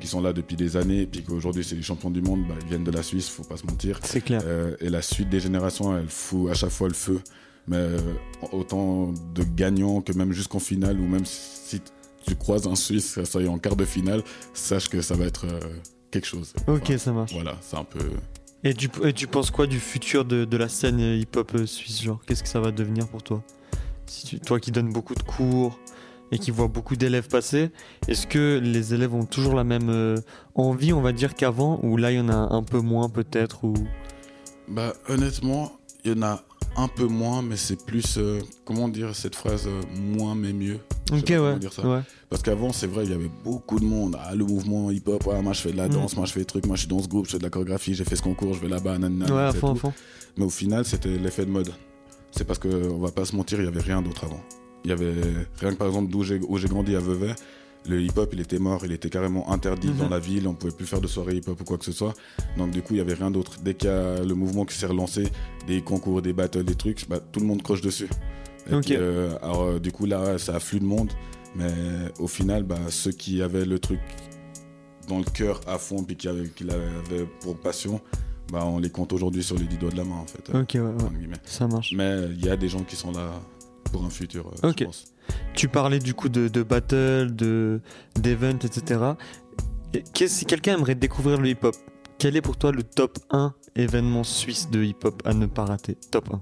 qui 0.00 0.06
sont 0.06 0.20
là 0.22 0.32
depuis 0.32 0.56
des 0.56 0.76
années, 0.76 1.02
et 1.02 1.06
puis 1.06 1.22
qu'aujourd'hui 1.22 1.62
c'est 1.64 1.76
les 1.76 1.82
champions 1.82 2.10
du 2.10 2.22
monde, 2.22 2.40
bah, 2.48 2.54
ils 2.62 2.68
viennent 2.68 2.84
de 2.84 2.90
la 2.90 3.02
Suisse, 3.02 3.28
faut 3.28 3.42
pas 3.44 3.56
se 3.58 3.66
mentir. 3.66 4.00
C'est 4.02 4.22
clair. 4.22 4.42
Euh, 4.44 4.76
et 4.80 4.88
la 4.90 5.02
suite 5.02 5.28
des 5.28 5.40
générations, 5.40 5.96
elle 5.96 6.08
fout 6.08 6.50
à 6.50 6.54
chaque 6.54 6.70
fois 6.70 6.88
le 6.88 6.94
feu. 6.94 7.20
Mais 7.68 7.76
euh, 7.76 7.98
autant 8.52 9.12
de 9.34 9.44
gagnants 9.44 10.00
que 10.00 10.12
même 10.12 10.32
jusqu'en 10.32 10.58
finale, 10.58 10.98
ou 10.98 11.06
même 11.06 11.24
si 11.26 11.82
tu 12.26 12.36
croises 12.36 12.66
un 12.66 12.76
Suisse, 12.76 13.14
ça 13.14 13.24
soit 13.24 13.46
en 13.48 13.58
quart 13.58 13.76
de 13.76 13.84
finale, 13.84 14.22
sache 14.54 14.88
que 14.88 15.00
ça 15.00 15.14
va 15.14 15.24
être 15.24 15.46
euh, 15.46 15.60
quelque 16.10 16.26
chose. 16.26 16.52
Ok, 16.66 16.82
Enfin, 16.84 16.98
ça 16.98 17.12
marche. 17.12 17.32
Voilà, 17.32 17.56
c'est 17.60 17.76
un 17.76 17.84
peu. 17.84 18.00
Et 18.62 18.74
tu, 18.74 18.90
et 19.04 19.12
tu 19.12 19.26
penses 19.26 19.50
quoi 19.50 19.66
du 19.66 19.80
futur 19.80 20.24
de, 20.24 20.44
de 20.44 20.56
la 20.56 20.68
scène 20.68 21.00
hip-hop 21.00 21.52
euh, 21.54 21.66
suisse 21.66 22.02
Genre, 22.02 22.20
qu'est-ce 22.26 22.42
que 22.42 22.48
ça 22.48 22.60
va 22.60 22.70
devenir 22.72 23.08
pour 23.08 23.22
toi? 23.22 23.42
Si 24.06 24.26
tu, 24.26 24.40
Toi 24.40 24.60
qui 24.60 24.70
donnes 24.70 24.92
beaucoup 24.92 25.14
de 25.14 25.22
cours 25.22 25.78
et 26.32 26.38
qui 26.38 26.50
vois 26.50 26.68
beaucoup 26.68 26.94
d'élèves 26.96 27.28
passer, 27.28 27.70
est-ce 28.06 28.26
que 28.26 28.60
les 28.62 28.92
élèves 28.94 29.14
ont 29.14 29.24
toujours 29.24 29.54
la 29.54 29.64
même 29.64 29.88
euh, 29.88 30.16
envie, 30.54 30.92
on 30.92 31.00
va 31.00 31.12
dire, 31.12 31.34
qu'avant? 31.34 31.80
Ou 31.82 31.96
là, 31.96 32.12
il 32.12 32.18
y 32.18 32.20
en 32.20 32.28
a 32.28 32.34
un 32.34 32.62
peu 32.62 32.80
moins 32.80 33.08
peut-être 33.08 33.64
ou... 33.64 33.74
Bah, 34.68 34.92
honnêtement, 35.08 35.72
il 36.04 36.12
y 36.12 36.14
en 36.14 36.22
a 36.22 36.44
un 36.82 36.88
peu 36.88 37.06
moins, 37.06 37.42
mais 37.42 37.56
c'est 37.56 37.84
plus. 37.84 38.16
euh, 38.18 38.40
comment 38.64 38.88
dire 38.88 39.14
cette 39.14 39.34
phrase 39.34 39.66
euh, 39.66 39.82
Moins 39.98 40.34
mais 40.34 40.52
mieux? 40.52 40.78
Ok, 41.12 41.24
ouais. 41.30 41.58
dire 41.58 41.72
ça. 41.72 41.82
ouais. 41.88 42.00
Parce 42.28 42.42
qu'avant, 42.42 42.72
c'est 42.72 42.86
vrai, 42.86 43.04
il 43.04 43.10
y 43.10 43.14
avait 43.14 43.30
beaucoup 43.44 43.80
de 43.80 43.84
monde. 43.84 44.16
Ah, 44.20 44.34
le 44.34 44.44
mouvement 44.44 44.90
hip-hop, 44.90 45.24
moi 45.42 45.52
je 45.52 45.60
fais 45.60 45.72
de 45.72 45.76
la 45.76 45.88
Mm. 45.88 45.92
danse, 45.92 46.16
moi 46.16 46.26
je 46.26 46.32
fais 46.32 46.40
des 46.40 46.46
trucs, 46.46 46.66
moi 46.66 46.76
je 46.76 46.80
suis 46.82 46.88
dans 46.88 47.02
ce 47.02 47.08
groupe, 47.08 47.26
je 47.26 47.32
fais 47.32 47.38
de 47.38 47.42
la 47.42 47.50
chorégraphie, 47.50 47.94
j'ai 47.94 48.04
fait 48.04 48.16
ce 48.16 48.22
concours, 48.22 48.54
je 48.54 48.60
vais 48.60 48.68
là-bas, 48.68 48.98
nanana. 48.98 49.34
Ouais, 49.34 49.42
à 49.42 49.52
fond, 49.52 49.72
à 49.72 49.74
fond. 49.74 49.92
Mais 50.36 50.44
au 50.44 50.50
final, 50.50 50.84
c'était 50.84 51.16
l'effet 51.18 51.44
de 51.44 51.50
mode. 51.50 51.72
C'est 52.30 52.44
parce 52.46 52.58
que, 52.60 52.68
on 52.90 52.98
va 52.98 53.10
pas 53.10 53.24
se 53.24 53.34
mentir, 53.34 53.58
il 53.60 53.64
y 53.64 53.68
avait 53.68 53.80
rien 53.80 54.00
d'autre 54.02 54.24
avant. 54.24 54.40
Il 54.84 54.90
y 54.90 54.92
avait 54.92 55.14
rien 55.58 55.70
que 55.72 55.76
par 55.76 55.88
exemple 55.88 56.10
d'où 56.10 56.22
j'ai 56.22 56.38
où 56.48 56.56
j'ai 56.56 56.68
grandi 56.68 56.94
à 56.96 57.00
Vevey, 57.00 57.34
le 57.88 58.00
hip-hop 58.02 58.30
il 58.32 58.40
était 58.40 58.58
mort, 58.58 58.84
il 58.84 58.92
était 58.92 59.08
carrément 59.10 59.50
interdit 59.50 59.88
Mhm. 59.88 59.96
dans 59.98 60.08
la 60.08 60.18
ville, 60.18 60.46
on 60.48 60.54
pouvait 60.54 60.72
plus 60.72 60.86
faire 60.86 61.00
de 61.00 61.06
soirée 61.06 61.36
hip-hop 61.36 61.60
ou 61.60 61.64
quoi 61.64 61.78
que 61.78 61.84
ce 61.84 61.92
soit. 61.92 62.14
Donc 62.58 62.70
du 62.70 62.82
coup, 62.82 62.94
il 62.94 62.98
y 62.98 63.00
avait 63.00 63.14
rien 63.14 63.30
d'autre. 63.30 63.56
Dès 63.62 63.74
qu'il 63.74 63.88
y 63.88 63.92
a 63.92 64.22
le 64.22 64.34
mouvement 64.34 64.64
qui 64.64 64.74
s'est 64.76 64.86
relancé, 64.86 65.28
des 65.66 65.80
concours, 65.82 66.20
des 66.22 66.32
battles, 66.32 66.64
des 66.64 66.74
trucs, 66.74 67.08
bah, 67.08 67.18
tout 67.20 67.40
le 67.40 67.46
monde 67.46 67.62
croche 67.62 67.80
dessus. 67.80 68.08
Et 68.70 68.78
puis, 68.80 68.94
euh, 68.96 69.36
alors 69.42 69.62
euh, 69.62 69.78
du 69.80 69.90
coup 69.92 70.04
là, 70.06 70.38
ça 70.38 70.56
afflue 70.56 70.80
de 70.80 70.84
monde, 70.84 71.10
mais 71.56 71.72
au 72.18 72.28
final, 72.28 72.62
bah, 72.64 72.78
ceux 72.90 73.12
qui 73.12 73.40
avaient 73.42 73.64
le 73.64 73.78
truc 73.78 74.00
dans 75.08 75.18
le 75.18 75.24
cœur 75.24 75.60
à 75.66 75.78
fond, 75.78 76.04
puis 76.04 76.16
qui 76.16 76.28
avaient, 76.28 76.48
qui 76.48 76.64
l'avaient 76.64 77.26
pour 77.40 77.56
passion, 77.58 78.00
bah, 78.52 78.64
on 78.66 78.78
les 78.78 78.90
compte 78.90 79.12
aujourd'hui 79.12 79.42
sur 79.42 79.56
les 79.56 79.64
dix 79.64 79.76
doigts 79.78 79.90
de 79.90 79.96
la 79.96 80.04
main 80.04 80.16
en 80.16 80.26
fait. 80.26 80.50
Ok, 80.54 80.70
ouais, 80.74 80.80
ouais. 80.80 81.36
Ça 81.44 81.66
marche. 81.66 81.92
Mais 81.96 82.26
il 82.32 82.44
y 82.44 82.48
a 82.50 82.56
des 82.56 82.68
gens 82.68 82.82
qui 82.84 82.94
sont 82.96 83.12
là 83.12 83.30
pour 83.90 84.04
un 84.04 84.10
futur, 84.10 84.46
euh, 84.64 84.72
je 84.78 84.84
pense. 84.84 85.04
Tu 85.54 85.68
parlais 85.68 85.98
du 85.98 86.14
coup 86.14 86.28
de, 86.28 86.48
de 86.48 86.62
battle, 86.62 87.34
de 87.34 87.80
d'event, 88.16 88.50
etc. 88.62 89.00
Et 89.94 90.04
si 90.28 90.44
quelqu'un 90.44 90.74
aimerait 90.74 90.94
découvrir 90.94 91.40
le 91.40 91.48
hip-hop, 91.48 91.74
quel 92.18 92.36
est 92.36 92.40
pour 92.42 92.56
toi 92.56 92.70
le 92.72 92.82
top 92.82 93.18
1 93.30 93.54
événement 93.76 94.24
suisse 94.24 94.70
de 94.70 94.82
hip-hop 94.82 95.22
à 95.24 95.34
ne 95.34 95.46
pas 95.46 95.64
rater? 95.64 95.96
Top 96.10 96.28
1. 96.32 96.40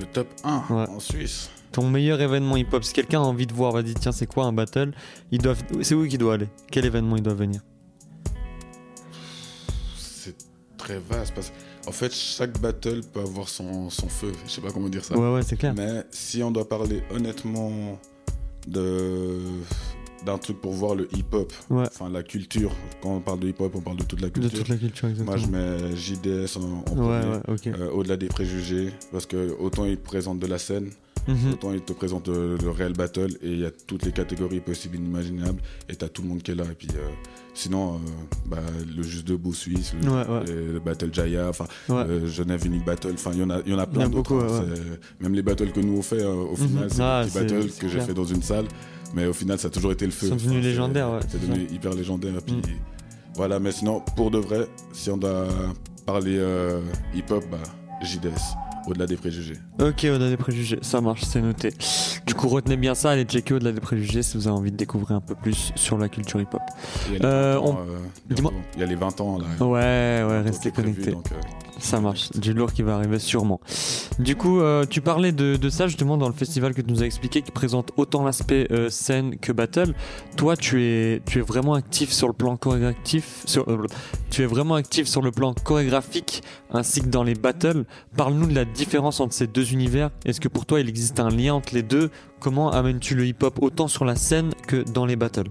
Le 0.00 0.06
top 0.06 0.28
1 0.44 0.64
Ouais. 0.70 0.88
en 0.88 1.00
Suisse. 1.00 1.50
Ton 1.70 1.88
meilleur 1.88 2.20
événement 2.20 2.56
hip-hop, 2.56 2.82
si 2.84 2.92
quelqu'un 2.92 3.20
a 3.20 3.24
envie 3.24 3.46
de 3.46 3.52
voir, 3.54 3.72
va 3.72 3.82
dire 3.82 3.94
tiens 4.00 4.12
c'est 4.12 4.26
quoi 4.26 4.44
un 4.46 4.52
battle, 4.52 4.92
ils 5.30 5.38
doivent, 5.40 5.62
c'est 5.82 5.94
où 5.94 6.06
qu'il 6.06 6.18
doit 6.18 6.34
aller? 6.34 6.48
Quel 6.70 6.84
événement 6.84 7.16
il 7.16 7.22
doit 7.22 7.34
venir? 7.34 7.60
C'est 9.96 10.34
très 10.76 10.98
vaste 10.98 11.34
parce 11.34 11.52
qu'en 11.84 11.92
fait, 11.92 12.12
chaque 12.12 12.58
battle 12.60 13.00
peut 13.12 13.20
avoir 13.20 13.48
son, 13.48 13.90
son 13.90 14.08
feu. 14.08 14.32
Je 14.46 14.50
sais 14.50 14.60
pas 14.60 14.70
comment 14.70 14.88
dire 14.88 15.04
ça. 15.04 15.16
Ouais 15.16 15.32
ouais 15.32 15.42
c'est 15.42 15.56
clair. 15.56 15.74
Mais 15.76 16.04
si 16.10 16.42
on 16.42 16.50
doit 16.50 16.68
parler 16.68 17.02
honnêtement 17.10 17.98
de 18.68 19.38
d'un 20.24 20.38
truc 20.38 20.60
pour 20.60 20.72
voir 20.72 20.94
le 20.94 21.08
hip-hop, 21.16 21.52
Ouais. 21.68 21.82
enfin 21.84 22.08
la 22.08 22.22
culture, 22.22 22.70
quand 23.02 23.16
on 23.16 23.20
parle 23.20 23.40
de 23.40 23.48
hip-hop, 23.48 23.72
on 23.74 23.80
parle 23.80 23.96
de 23.96 24.04
toute 24.04 24.20
la 24.20 24.28
De 24.28 24.32
culture. 24.34 24.58
toute 24.60 24.68
la 24.68 24.76
culture 24.76 25.08
exactement. 25.08 25.36
Moi, 25.36 25.44
je 25.44 25.50
mets 25.50 25.96
JDS 25.96 26.58
en, 26.58 26.60
en 26.62 27.08
Ouais 27.08 27.20
premier, 27.44 27.76
ouais 27.76 27.80
euh, 27.80 27.90
au-delà 27.90 28.16
des 28.16 28.28
préjugés, 28.28 28.92
parce 29.10 29.26
que 29.26 29.56
autant 29.58 29.84
il 29.84 29.98
présente 29.98 30.38
de 30.38 30.46
la 30.46 30.58
scène, 30.58 30.90
Mhm. 31.28 31.52
Autant 31.52 31.72
il 31.72 31.80
te 31.82 31.92
présente 31.92 32.28
euh, 32.28 32.56
le 32.60 32.70
réel 32.70 32.94
battle 32.94 33.36
et 33.42 33.50
il 33.52 33.60
y 33.60 33.64
a 33.64 33.70
toutes 33.70 34.04
les 34.04 34.10
catégories 34.12 34.60
possibles 34.60 34.96
et 34.96 34.98
inimaginables 34.98 35.60
et 35.88 35.94
t'as 35.94 36.08
tout 36.08 36.22
le 36.22 36.28
monde 36.28 36.42
qui 36.42 36.50
est 36.50 36.54
là. 36.56 36.64
Et 36.64 36.74
puis 36.74 36.88
euh, 36.96 37.08
sinon, 37.54 37.94
euh, 37.94 37.98
bah, 38.46 38.56
le 38.96 39.02
Juste 39.02 39.26
Debout 39.28 39.54
Suisse, 39.54 39.94
le, 40.02 40.08
Ouais, 40.08 40.26
ouais. 40.26 40.44
le 40.72 40.80
Battle 40.80 41.10
Jaya, 41.12 41.48
enfin 41.48 41.66
Ouais. 41.88 42.04
euh, 42.08 42.26
Genève 42.26 42.66
Unique 42.66 42.84
Battle, 42.84 43.12
enfin 43.14 43.30
il 43.34 43.40
y 43.40 43.42
en 43.44 43.50
a, 43.50 43.60
y 43.60 43.72
en 43.72 43.78
a 43.78 43.86
plein 43.86 44.08
d'autres. 44.08 44.34
hein. 44.34 44.64
Même 45.20 45.34
les 45.34 45.42
battles 45.42 45.70
que 45.70 45.80
nous 45.80 45.98
on 45.98 46.02
fait, 46.02 46.22
euh, 46.22 46.32
au 46.34 46.56
final, 46.56 46.84
Mhm. 46.84 46.90
c'est 46.90 47.02
Ah, 47.02 47.24
des 47.24 47.30
petits 47.30 47.54
battles 47.54 47.70
que 47.72 47.88
j'ai 47.88 48.00
fait 48.00 48.14
dans 48.14 48.24
une 48.24 48.42
salle, 48.42 48.66
mais 49.14 49.26
au 49.26 49.32
final 49.32 49.58
ça 49.58 49.68
a 49.68 49.70
toujours 49.70 49.92
été 49.92 50.04
le 50.06 50.10
feu. 50.12 50.26
Ils 50.26 50.30
sont 50.30 50.34
devenus 50.36 50.62
c'est- 50.62 50.68
légendaires, 50.70 51.10
ouais, 51.12 51.20
C'est 51.28 51.38
c'est 51.38 51.46
devenu 51.48 51.66
hyper 51.70 51.92
légendaire. 51.94 52.34
Et 52.36 52.40
puis 52.40 52.56
Mhm. 52.56 52.62
voilà, 53.36 53.60
mais 53.60 53.70
sinon, 53.70 54.02
pour 54.16 54.30
de 54.32 54.38
vrai, 54.38 54.66
si 54.92 55.08
on 55.10 55.16
doit 55.18 55.46
parler 56.04 56.40
hip-hop, 57.14 57.44
bah, 57.50 57.58
JDS, 58.02 58.56
au-delà 58.88 59.06
des 59.06 59.16
préjugés. 59.16 59.58
Ok, 59.82 60.04
au-delà 60.04 60.28
des 60.30 60.36
préjugés, 60.36 60.78
ça 60.82 61.00
marche, 61.00 61.22
c'est 61.22 61.40
noté. 61.40 61.70
Du 62.26 62.34
coup, 62.34 62.46
retenez 62.48 62.76
bien 62.76 62.94
ça, 62.94 63.10
allez 63.10 63.24
checker 63.24 63.54
au-delà 63.54 63.72
des 63.72 63.80
préjugés 63.80 64.22
si 64.22 64.36
vous 64.36 64.46
avez 64.46 64.56
envie 64.56 64.70
de 64.70 64.76
découvrir 64.76 65.16
un 65.16 65.20
peu 65.20 65.34
plus 65.34 65.72
sur 65.74 65.98
la 65.98 66.08
culture 66.08 66.40
hip-hop. 66.40 66.60
Il 67.08 67.14
y 67.14 67.16
a 67.16 67.18
les 67.18 67.24
Euh, 67.26 67.54
20 67.58 67.58
ans, 67.58 67.64
on- 67.80 67.90
euh, 67.90 67.98
Dis-moi. 68.30 68.50
bientôt. 68.52 68.66
Il 68.76 68.80
y 68.80 68.82
a 68.84 68.86
les 68.86 68.94
20 68.94 69.20
ans 69.20 69.38
là. 69.38 69.66
Ouais, 69.66 70.24
ouais, 70.28 70.40
restez 70.42 70.70
connectés. 70.70 71.10
euh, 71.10 71.36
Ça 71.80 72.00
marche, 72.00 72.30
du 72.32 72.52
lourd 72.52 72.72
qui 72.72 72.82
va 72.82 72.94
arriver 72.94 73.18
sûrement. 73.18 73.60
Du 74.20 74.36
coup, 74.36 74.60
euh, 74.60 74.84
tu 74.88 75.00
parlais 75.00 75.32
de, 75.32 75.56
de 75.56 75.68
ça 75.68 75.88
justement 75.88 76.16
dans 76.16 76.28
le 76.28 76.34
festival 76.34 76.74
que 76.74 76.80
tu 76.80 76.88
nous 76.92 77.02
as 77.02 77.06
expliqué, 77.06 77.42
qui 77.42 77.50
présente 77.50 77.90
autant 77.96 78.22
l'aspect 78.22 78.68
euh, 78.70 78.88
scène 78.88 79.36
que 79.38 79.50
battle. 79.50 79.92
Toi, 80.36 80.56
tu 80.56 80.84
es, 80.84 81.22
tu 81.26 81.38
es 81.38 81.42
vraiment 81.42 81.74
actif 81.74 82.12
sur 82.12 82.28
le 82.28 82.34
plan 82.34 82.56
chorégraphique, 82.56 83.24
sur, 83.46 83.68
euh, 83.68 83.84
tu 84.30 84.42
es 84.42 84.46
vraiment 84.46 84.76
actif 84.76 85.08
sur 85.08 85.22
le 85.22 85.32
plan 85.32 85.54
chorégraphique 85.54 86.42
ainsi 86.72 87.00
que 87.02 87.06
dans 87.06 87.22
les 87.22 87.34
battles. 87.34 87.84
Parle-nous 88.16 88.46
de 88.46 88.54
la 88.54 88.64
différence 88.64 89.20
entre 89.20 89.34
ces 89.34 89.46
deux 89.46 89.72
univers. 89.72 90.10
Est-ce 90.24 90.40
que 90.40 90.48
pour 90.48 90.66
toi, 90.66 90.80
il 90.80 90.88
existe 90.88 91.20
un 91.20 91.28
lien 91.30 91.54
entre 91.54 91.74
les 91.74 91.82
deux? 91.82 92.10
Comment 92.40 92.70
amènes-tu 92.72 93.14
le 93.14 93.26
hip-hop 93.26 93.58
autant 93.62 93.86
sur 93.88 94.04
la 94.04 94.16
scène 94.16 94.50
que 94.66 94.82
dans 94.90 95.06
les 95.06 95.16
battles? 95.16 95.50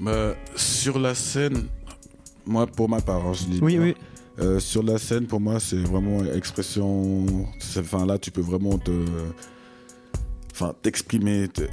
Bah, 0.00 0.34
sur 0.56 0.98
la 0.98 1.14
scène, 1.14 1.66
moi 2.46 2.66
pour 2.66 2.88
ma 2.88 3.00
part, 3.00 3.26
hein, 3.26 3.32
je 3.34 3.44
dis 3.44 3.58
Oui, 3.62 3.76
pas. 3.76 3.82
oui. 3.82 3.94
Euh, 4.38 4.58
sur 4.60 4.82
la 4.82 4.96
scène, 4.98 5.26
pour 5.26 5.40
moi, 5.40 5.60
c'est 5.60 5.76
vraiment 5.76 6.24
expression. 6.24 7.26
Enfin, 7.78 8.06
là, 8.06 8.18
tu 8.18 8.30
peux 8.30 8.40
vraiment 8.40 8.78
te. 8.78 8.90
Enfin, 10.52 10.74
t'exprimer, 10.82 11.48
te- 11.48 11.68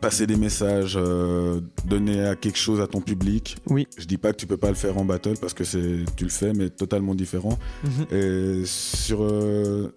passer 0.00 0.26
des 0.26 0.36
messages, 0.36 0.96
euh, 0.96 1.60
donner 1.86 2.24
à 2.24 2.36
quelque 2.36 2.58
chose 2.58 2.80
à 2.80 2.86
ton 2.86 3.00
public. 3.00 3.56
Oui. 3.66 3.86
Je 3.96 4.04
dis 4.06 4.18
pas 4.18 4.32
que 4.32 4.38
tu 4.38 4.46
peux 4.46 4.56
pas 4.56 4.68
le 4.68 4.74
faire 4.74 4.98
en 4.98 5.04
battle 5.04 5.34
parce 5.40 5.54
que 5.54 5.64
c'est, 5.64 6.04
tu 6.16 6.24
le 6.24 6.30
fais, 6.30 6.52
mais 6.52 6.70
totalement 6.70 7.14
différent. 7.14 7.58
Mhm. 7.84 8.16
Et 8.16 8.62
sur, 8.64 9.22
euh, 9.22 9.92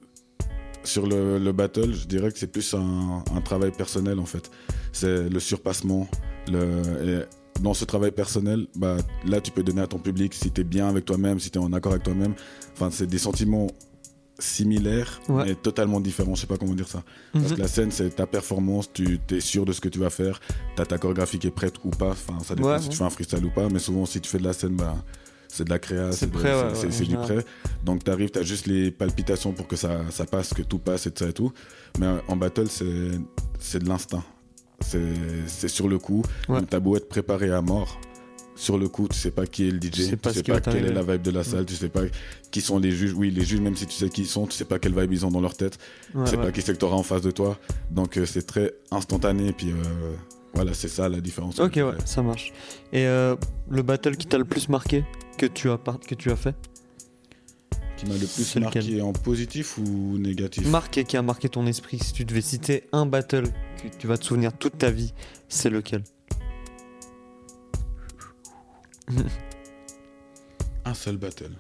sur 0.84 1.08
le, 1.08 1.38
le 1.38 1.52
battle, 1.52 1.94
je 1.94 2.08
dirais 2.08 2.32
que 2.32 2.40
c'est 2.40 2.52
plus 2.52 2.74
un, 2.74 3.24
un 3.36 3.42
travail 3.42 3.72
personnel 3.72 4.20
en 4.20 4.26
fait. 4.26 4.50
C'est 4.92 5.30
le 5.30 5.40
surpassement. 5.40 6.08
Le, 6.52 6.82
et 7.04 7.62
dans 7.62 7.74
ce 7.74 7.86
travail 7.86 8.12
personnel, 8.12 8.68
bah, 8.76 8.98
là 9.26 9.42
tu 9.42 9.52
peux 9.52 9.64
donner 9.64 9.82
à 9.82 9.88
ton 9.88 10.00
public 10.00 10.34
si 10.34 10.52
tu 10.52 10.62
es 10.62 10.64
bien 10.64 10.88
avec 10.88 11.06
toi-même, 11.06 11.40
si 11.40 11.52
tu 11.52 11.60
es 11.60 11.62
en 11.62 11.74
accord 11.74 11.92
avec 11.92 12.04
toi-même. 12.04 12.34
Enfin, 12.74 12.90
c'est 12.92 13.08
des 13.08 13.18
sentiments 13.18 13.68
similaires, 14.40 15.22
Ouais. 15.30 15.44
mais 15.46 15.56
totalement 15.56 16.00
différents. 16.00 16.36
Je 16.36 16.42
sais 16.42 16.48
pas 16.48 16.58
comment 16.58 16.74
dire 16.74 16.88
ça. 16.88 17.04
Parce 17.34 17.46
Mhm. 17.50 17.56
que 17.56 17.62
la 17.62 17.68
scène, 17.68 17.92
c'est 17.92 18.10
ta 18.16 18.26
performance, 18.28 18.90
tu 18.94 19.20
es 19.32 19.40
sûr 19.40 19.66
de 19.66 19.74
ce 19.74 19.82
que 19.82 19.90
tu 19.90 20.00
vas 20.00 20.10
faire, 20.10 20.40
as 20.78 20.86
ta 20.86 20.98
chorégraphie 20.98 21.40
qui 21.40 21.48
est 21.48 21.52
prête 21.52 21.76
ou 21.84 21.90
pas. 21.90 22.12
Enfin, 22.12 22.38
ça 22.44 22.56
dépend 22.56 22.70
Ouais, 22.70 22.80
si 22.80 22.86
ouais. 22.86 22.90
tu 22.92 22.98
fais 22.98 23.04
un 23.04 23.10
freestyle 23.10 23.46
ou 23.46 23.50
pas, 23.52 23.68
mais 23.70 23.80
souvent, 23.80 24.06
si 24.06 24.20
tu 24.22 24.30
fais 24.30 24.38
de 24.40 24.44
la 24.46 24.54
scène, 24.54 24.76
bah, 24.76 24.96
c'est 25.48 25.64
de 25.66 25.70
la 25.70 25.80
créa, 25.80 26.12
C'est 26.12 26.28
du 26.28 26.32
prêt. 27.18 27.46
Donc, 27.84 28.04
tu 28.04 28.12
arrives, 28.12 28.30
tu 28.30 28.40
as 28.40 28.44
juste 28.44 28.68
les 28.68 28.92
palpitations 28.92 29.52
pour 29.52 29.68
que 29.68 29.76
ça, 29.76 30.02
ça 30.12 30.26
passe, 30.26 30.54
que 30.54 30.62
tout 30.62 30.80
passe 30.80 31.08
et 31.08 31.12
tout 31.12 31.24
ça 31.24 31.30
et 31.30 31.34
tout. 31.34 31.52
Mais 32.00 32.08
en 32.28 32.36
battle, 32.36 32.68
c'est 32.70 33.12
c'est 33.60 33.84
de 33.84 33.90
l'instinct. 33.90 34.24
C'est 34.82 35.00
c'est 35.48 35.68
sur 35.68 35.88
le 35.90 35.98
coup. 36.00 36.24
T'as 36.70 36.80
beau 36.80 36.96
être 36.96 37.10
préparé 37.10 37.52
à 37.52 37.62
mort. 37.62 38.00
Sur 38.60 38.78
le 38.78 38.90
coup, 38.90 39.08
tu 39.08 39.18
sais 39.18 39.32
pas 39.32 39.48
qui 39.48 39.70
est 39.70 39.72
le 39.72 39.80
DJ, 39.80 39.92
Tu 39.92 40.04
sais 40.04 40.18
pas 40.18 40.32
tu 40.32 40.38
sais 40.40 40.44
pas 40.44 40.60
quelle 40.60 40.86
est 40.86 40.92
la 40.94 41.02
vibe 41.02 41.22
de 41.22 41.32
la 41.32 41.46
salle, 41.46 41.66
tu 41.66 41.76
sais 41.76 41.88
pas 41.88 42.02
qui 42.52 42.60
sont 42.60 42.78
les 42.78 42.92
juges. 42.92 43.14
Oui, 43.14 43.32
les 43.32 43.46
juges, 43.46 43.62
même 43.62 43.78
si 43.78 43.86
tu 43.86 43.94
sais 43.94 44.10
qui 44.10 44.24
ils 44.24 44.28
sont, 44.28 44.48
tu 44.48 44.54
sais 44.58 44.66
pas 44.66 44.80
quelle 44.80 44.94
vibe 45.00 45.14
ils 45.14 45.26
ont 45.26 45.32
dans 45.32 45.40
leur 45.40 45.56
tête. 45.56 45.78
Ouais, 46.14 46.26
Tu 46.26 46.32
sais 46.32 46.38
ouais. 46.38 46.44
pas 46.44 46.52
qui 46.52 46.62
c'est 46.62 46.74
que 46.74 46.78
t'auras 46.78 46.98
en 46.98 47.04
face 47.04 47.22
de 47.22 47.32
toi. 47.32 47.58
Donc 47.90 48.18
euh, 48.18 48.26
c'est 48.26 48.42
très 48.46 48.74
instantané. 48.92 49.54
Puis 49.54 49.72
euh, 49.72 49.76
voilà, 50.54 50.74
c'est 50.74 50.90
ça 50.90 51.08
la 51.08 51.22
différence. 51.22 51.58
Ok, 51.60 51.76
ouais, 51.78 51.94
ça 52.04 52.22
marche. 52.22 52.52
Et 52.92 53.06
euh, 53.08 53.38
le 53.70 53.82
battle 53.82 54.18
qui 54.18 54.28
t'a 54.28 54.38
le 54.38 54.44
plus 54.46 54.68
marqué 54.68 55.06
que 55.38 55.46
tu 55.46 55.70
as, 55.70 55.78
par- 55.78 56.00
que 56.02 56.14
tu 56.16 56.30
as 56.30 56.36
fait? 56.36 56.54
Qui 57.96 58.08
m'a 58.08 58.14
le 58.16 58.28
plus 58.28 58.56
marqué 58.58 59.02
en 59.02 59.14
positif 59.14 59.78
ou 59.78 60.18
négatif? 60.18 60.68
Marqué, 60.68 61.06
qui 61.06 61.16
a 61.16 61.22
marqué 61.22 61.48
ton 61.48 61.66
esprit. 61.66 62.00
Si 62.00 62.12
tu 62.12 62.26
devais 62.26 62.42
citer 62.42 62.84
un 62.92 63.06
battle 63.06 63.44
que 63.82 63.88
tu 63.98 64.08
vas 64.08 64.18
te 64.18 64.26
souvenir 64.26 64.52
toute 64.52 64.78
ta 64.78 64.92
vie, 64.92 65.14
c'est 65.48 65.70
lequel? 65.70 66.04
Un 70.86 70.94
seul 70.94 71.18
battle. 71.18 71.52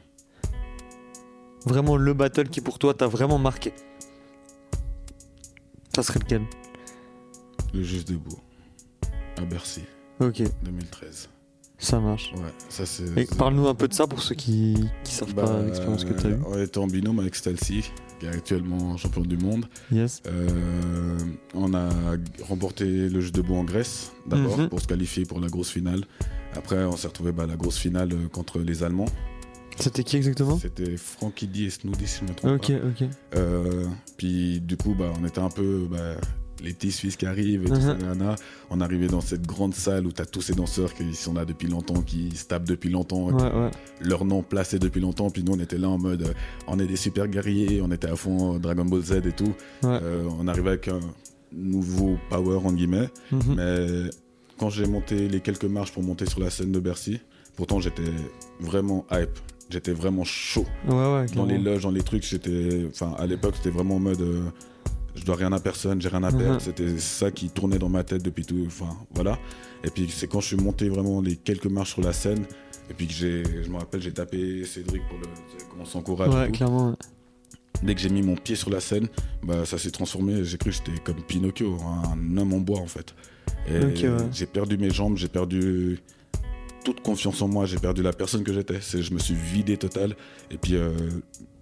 Vraiment 1.65 1.97
le 1.97 2.13
battle 2.13 2.47
qui 2.49 2.61
pour 2.61 2.79
toi 2.79 2.93
t'a 2.93 3.07
vraiment 3.07 3.37
marqué. 3.37 3.73
Ça 5.95 6.03
serait 6.03 6.19
lequel? 6.19 6.41
Le 7.73 7.83
Juste 7.83 8.07
Debout. 8.09 8.39
À 9.37 9.41
Bercy, 9.45 9.83
Ok, 10.19 10.41
2013. 10.63 11.29
ça 11.77 11.99
marche. 11.99 12.33
Ouais, 12.35 12.51
ça 12.67 12.85
c'est. 12.85 13.37
Parle-nous 13.37 13.67
un 13.67 13.75
peu 13.75 13.87
de 13.87 13.93
ça 13.93 14.05
pour 14.07 14.21
ceux 14.21 14.35
qui, 14.35 14.75
qui 15.03 15.13
savent 15.13 15.33
Bah, 15.33 15.43
pas 15.43 15.61
l'expérience 15.61 16.03
que 16.03 16.13
tu 16.13 16.27
as 16.27 16.29
eue. 16.31 16.39
On 16.45 16.61
était 16.61 16.77
en 16.77 16.87
binôme 16.87 17.19
avec 17.19 17.35
Stalcy, 17.35 17.89
qui 18.19 18.25
est 18.25 18.29
actuellement 18.29 18.97
champion 18.97 19.21
du 19.21 19.37
monde. 19.37 19.65
Yes. 19.91 20.21
Euh, 20.27 21.17
on 21.53 21.73
a 21.73 21.89
remporté 22.47 22.85
le 23.07 23.21
jeu 23.21 23.31
debout 23.31 23.55
en 23.55 23.63
Grèce, 23.63 24.11
d'abord, 24.25 24.57
Mhm. 24.57 24.69
pour 24.69 24.81
se 24.81 24.87
qualifier 24.87 25.23
pour 25.25 25.39
la 25.39 25.47
grosse 25.47 25.69
finale. 25.69 26.03
Après, 26.55 26.83
on 26.85 26.97
s'est 26.97 27.07
retrouvé 27.07 27.31
bah, 27.31 27.43
à 27.43 27.47
la 27.47 27.55
grosse 27.55 27.77
finale 27.77 28.11
euh, 28.13 28.27
contre 28.27 28.59
les 28.59 28.83
Allemands. 28.83 29.05
C'était 29.79 30.03
qui 30.03 30.17
exactement? 30.17 30.57
C'était 30.59 30.97
Frankie 30.97 31.47
D 31.47 31.63
et 31.65 31.69
Snoody, 31.69 32.05
si 32.07 32.19
je 32.19 32.25
me 32.29 32.35
trompe 32.35 32.55
Ok, 32.55 32.67
pas. 32.73 32.87
ok. 32.87 33.09
Euh, 33.35 33.85
puis 34.17 34.59
du 34.59 34.75
coup, 34.75 34.93
bah, 34.93 35.11
on 35.21 35.25
était 35.25 35.39
un 35.39 35.49
peu 35.49 35.87
bah, 35.89 36.15
les 36.61 36.73
petits 36.73 36.91
Suisses 36.91 37.15
qui 37.15 37.25
arrivent 37.25 37.63
et 37.65 37.69
tout 37.69 37.79
ça, 37.79 37.93
Mhm. 37.93 38.01
nanana. 38.01 38.35
On 38.69 38.81
arrivait 38.81 39.07
dans 39.07 39.21
cette 39.21 39.47
grande 39.47 39.73
salle 39.73 40.05
où 40.05 40.11
tu 40.11 40.21
as 40.21 40.25
tous 40.25 40.41
ces 40.41 40.53
danseurs 40.53 40.93
qui 40.93 41.15
sont 41.15 41.33
là 41.33 41.45
depuis 41.45 41.69
longtemps, 41.69 42.01
qui 42.01 42.35
se 42.35 42.43
tapent 42.45 42.65
depuis 42.67 42.89
longtemps, 42.89 43.27
Ouais, 43.29 43.41
ouais. 43.41 43.71
leur 44.01 44.25
nom 44.25 44.43
placé 44.43 44.79
depuis 44.79 44.99
longtemps. 44.99 45.29
Puis 45.29 45.43
nous, 45.45 45.53
on 45.53 45.59
était 45.59 45.77
là 45.77 45.87
en 45.87 45.97
mode, 45.97 46.23
euh, 46.23 46.33
on 46.67 46.77
est 46.79 46.87
des 46.87 46.97
super 46.97 47.29
guerriers, 47.29 47.79
on 47.81 47.89
était 47.91 48.09
à 48.09 48.17
fond 48.17 48.55
euh, 48.55 48.59
Dragon 48.59 48.83
Ball 48.83 49.01
Z 49.01 49.11
et 49.25 49.31
tout. 49.31 49.53
Ouais. 49.83 49.99
On 50.37 50.45
arrivait 50.49 50.71
avec 50.71 50.89
un 50.89 50.99
nouveau 51.53 52.17
power, 52.29 52.57
entre 52.57 52.73
guillemets. 52.73 53.07
Mhm. 53.31 53.55
Mais 53.55 54.09
quand 54.59 54.69
j'ai 54.69 54.85
monté 54.85 55.27
les 55.27 55.39
quelques 55.39 55.65
marches 55.65 55.91
pour 55.91 56.03
monter 56.03 56.25
sur 56.25 56.39
la 56.39 56.49
scène 56.49 56.71
de 56.71 56.79
Bercy, 56.79 57.19
pourtant 57.55 57.79
j'étais 57.79 58.11
vraiment 58.59 59.05
hype. 59.11 59.37
J'étais 59.69 59.91
vraiment 59.91 60.23
chaud. 60.23 60.65
Ouais, 60.87 60.95
ouais, 60.95 61.25
Dans 61.35 61.45
les 61.45 61.59
loges, 61.59 61.83
dans 61.83 61.91
les 61.91 62.01
trucs, 62.01 62.23
j'étais. 62.23 62.87
Enfin, 62.89 63.13
à 63.19 63.27
l'époque, 63.27 63.53
c'était 63.57 63.69
vraiment 63.69 63.97
en 63.97 63.99
mode. 63.99 64.21
euh, 64.21 64.41
je 65.15 65.23
dois 65.23 65.35
rien 65.35 65.51
à 65.51 65.59
personne, 65.59 66.01
j'ai 66.01 66.09
rien 66.09 66.23
à 66.23 66.31
perdre. 66.31 66.53
Mhm. 66.53 66.59
C'était 66.59 66.97
ça 66.97 67.29
qui 67.29 67.49
tournait 67.49 67.77
dans 67.77 67.89
ma 67.89 68.03
tête 68.03 68.23
depuis 68.23 68.45
tout. 68.45 68.63
Enfin, 68.65 68.89
voilà. 69.13 69.37
Et 69.83 69.91
puis, 69.91 70.09
c'est 70.09 70.27
quand 70.27 70.39
je 70.39 70.47
suis 70.47 70.55
monté 70.55 70.89
vraiment 70.89 71.21
les 71.21 71.35
quelques 71.35 71.67
marches 71.67 71.91
sur 71.93 72.01
la 72.01 72.13
scène. 72.13 72.45
Et 72.89 72.95
puis 72.95 73.05
que 73.05 73.13
j'ai, 73.13 73.43
je 73.63 73.69
me 73.69 73.77
rappelle, 73.77 74.01
j'ai 74.01 74.11
tapé 74.11 74.65
Cédric 74.65 75.03
pour 75.07 75.19
le, 75.19 75.25
comment 75.69 75.83
on 75.83 75.85
s'encourage 75.85 76.33
Ouais, 76.33 76.49
clairement. 76.49 76.95
Dès 77.83 77.93
que 77.93 78.01
j'ai 78.01 78.09
mis 78.09 78.23
mon 78.23 78.35
pied 78.35 78.55
sur 78.55 78.71
la 78.71 78.79
scène, 78.79 79.07
bah, 79.43 79.65
ça 79.65 79.77
s'est 79.77 79.91
transformé. 79.91 80.43
J'ai 80.43 80.57
cru 80.57 80.71
que 80.71 80.75
j'étais 80.75 80.99
comme 81.03 81.21
Pinocchio, 81.21 81.77
un 82.11 82.37
homme 82.37 82.53
en 82.53 82.59
bois 82.59 82.79
en 82.79 82.87
fait. 82.87 83.13
Ouais. 83.69 83.93
j'ai 84.31 84.45
perdu 84.45 84.77
mes 84.77 84.89
jambes, 84.89 85.17
j'ai 85.17 85.27
perdu 85.27 85.99
toute 86.83 87.01
confiance 87.01 87.41
en 87.41 87.47
moi, 87.47 87.65
j'ai 87.65 87.77
perdu 87.77 88.01
la 88.01 88.13
personne 88.13 88.43
que 88.43 88.53
j'étais. 88.53 88.79
Je 88.81 89.13
me 89.13 89.19
suis 89.19 89.35
vidé 89.35 89.77
total. 89.77 90.15
Et 90.49 90.57
puis, 90.57 90.75
euh, 90.75 90.91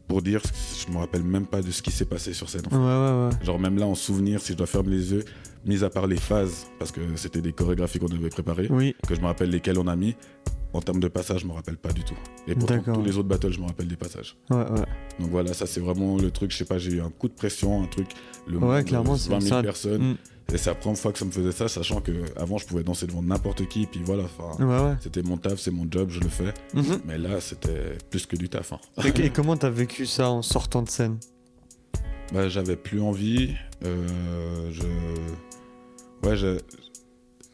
pour 0.08 0.22
dire, 0.22 0.41
je 0.88 0.91
me 0.94 1.00
rappelle 1.00 1.24
même 1.24 1.46
pas 1.48 1.62
de 1.62 1.72
ce 1.72 1.82
qui 1.82 1.91
s'est 1.91 2.06
passé 2.06 2.34
sur 2.34 2.50
scène. 2.50 2.62
Ouais, 2.72 2.77
ouais. 2.77 3.46
Genre, 3.46 3.60
même 3.60 3.77
là, 3.77 3.88
en 3.88 3.96
souvenir, 3.96 4.39
si 4.41 4.53
je 4.53 4.58
dois 4.58 4.67
fermer 4.67 4.91
les 4.91 5.12
yeux, 5.12 5.25
mis 5.65 5.84
à 5.84 5.89
part 5.89 6.08
les 6.08 6.15
phases, 6.17 6.67
parce 6.79 6.91
que 6.91 7.01
c'était 7.15 7.41
des 7.41 7.51
chorégraphies 7.51 8.00
qu'on 8.00 8.06
devait 8.08 8.29
préparer, 8.29 8.67
Oui, 8.70 8.96
que 9.08 9.15
je 9.15 9.20
me 9.22 9.25
rappelle 9.25 9.50
lesquelles 9.50 9.79
on 9.79 9.88
a 9.88 9.96
mis. 9.96 10.15
En 10.74 10.82
termes 10.82 11.00
de 11.00 11.08
passage, 11.08 11.41
je 11.41 11.48
me 11.48 11.53
rappelle 11.53 11.77
pas 11.77 11.91
du 11.94 12.03
tout. 12.03 12.13
Et 12.48 12.53
pourtant, 12.53 12.79
tous 12.94 13.01
les 13.01 13.17
autres 13.17 13.27
battles, 13.27 13.51
je 13.53 13.60
me 13.60 13.65
rappelle 13.65 13.88
des 13.88 13.96
passages. 13.96 14.38
ouais, 14.51 14.58
ouais. 14.58 14.84
Donc 15.20 15.29
voilà, 15.32 15.53
ça 15.53 15.65
c'est 15.65 15.79
vraiment 15.79 16.17
le 16.17 16.29
truc, 16.29 16.51
je 16.51 16.58
sais 16.58 16.65
pas, 16.65 16.77
j'ai 16.77 16.91
eu 16.91 17.01
un 17.01 17.10
coup 17.10 17.27
de 17.29 17.34
pression, 17.34 17.82
un 17.82 17.88
truc, 17.88 18.08
le 18.46 18.58
Ouais, 18.60 18.75
monde, 18.77 18.86
clairement, 18.86 19.13
euh, 19.13 19.17
c'est 19.17 19.29
20 19.32 19.39
000 19.39 19.56
ça. 19.56 19.63
personnes. 19.63 20.12
Mm. 20.12 20.15
Et 20.54 20.58
c'est 20.58 20.70
la 20.70 20.75
première 20.75 20.98
fois 20.98 21.12
que 21.12 21.20
ça 21.20 21.25
me 21.25 21.32
faisait 21.32 21.51
ça, 21.51 21.68
sachant 21.68 22.00
que 22.00 22.12
avant 22.38 22.58
je 22.58 22.66
pouvais 22.66 22.84
danser 22.84 23.06
devant 23.06 23.22
n'importe 23.22 23.68
qui, 23.68 23.86
puis 23.86 24.01
voilà, 24.06 24.24
enfin, 24.24 24.63
Ouais, 24.63 24.80
ouais. 24.92 24.96
c'était 25.01 25.22
mon 25.22 25.36
taf, 25.38 25.60
c'est 25.60 25.72
mon 25.72 25.86
job, 25.92 26.10
je 26.10 26.22
le 26.22 26.30
fais. 26.30 26.54
Mhm. 26.74 27.01
Mais 27.06 27.18
là, 27.18 27.42
c'était 27.42 27.98
plus 28.10 28.25
que 28.25 28.38
du 28.38 28.48
taf. 28.48 28.72
hein. 28.74 28.80
Et, 29.04 29.25
et 29.25 29.30
comment 29.34 29.58
t'as 29.58 29.70
vécu 29.70 30.06
ça 30.06 30.30
en 30.30 30.42
sortant 30.42 30.84
de 30.84 30.89
scène? 30.89 31.18
Bah, 32.34 32.48
j'avais 32.48 32.75
plus 32.77 33.01
envie, 33.01 33.56
euh, 33.86 34.70
je... 34.72 34.84
Ouais, 36.27 36.36
je- 36.38 36.60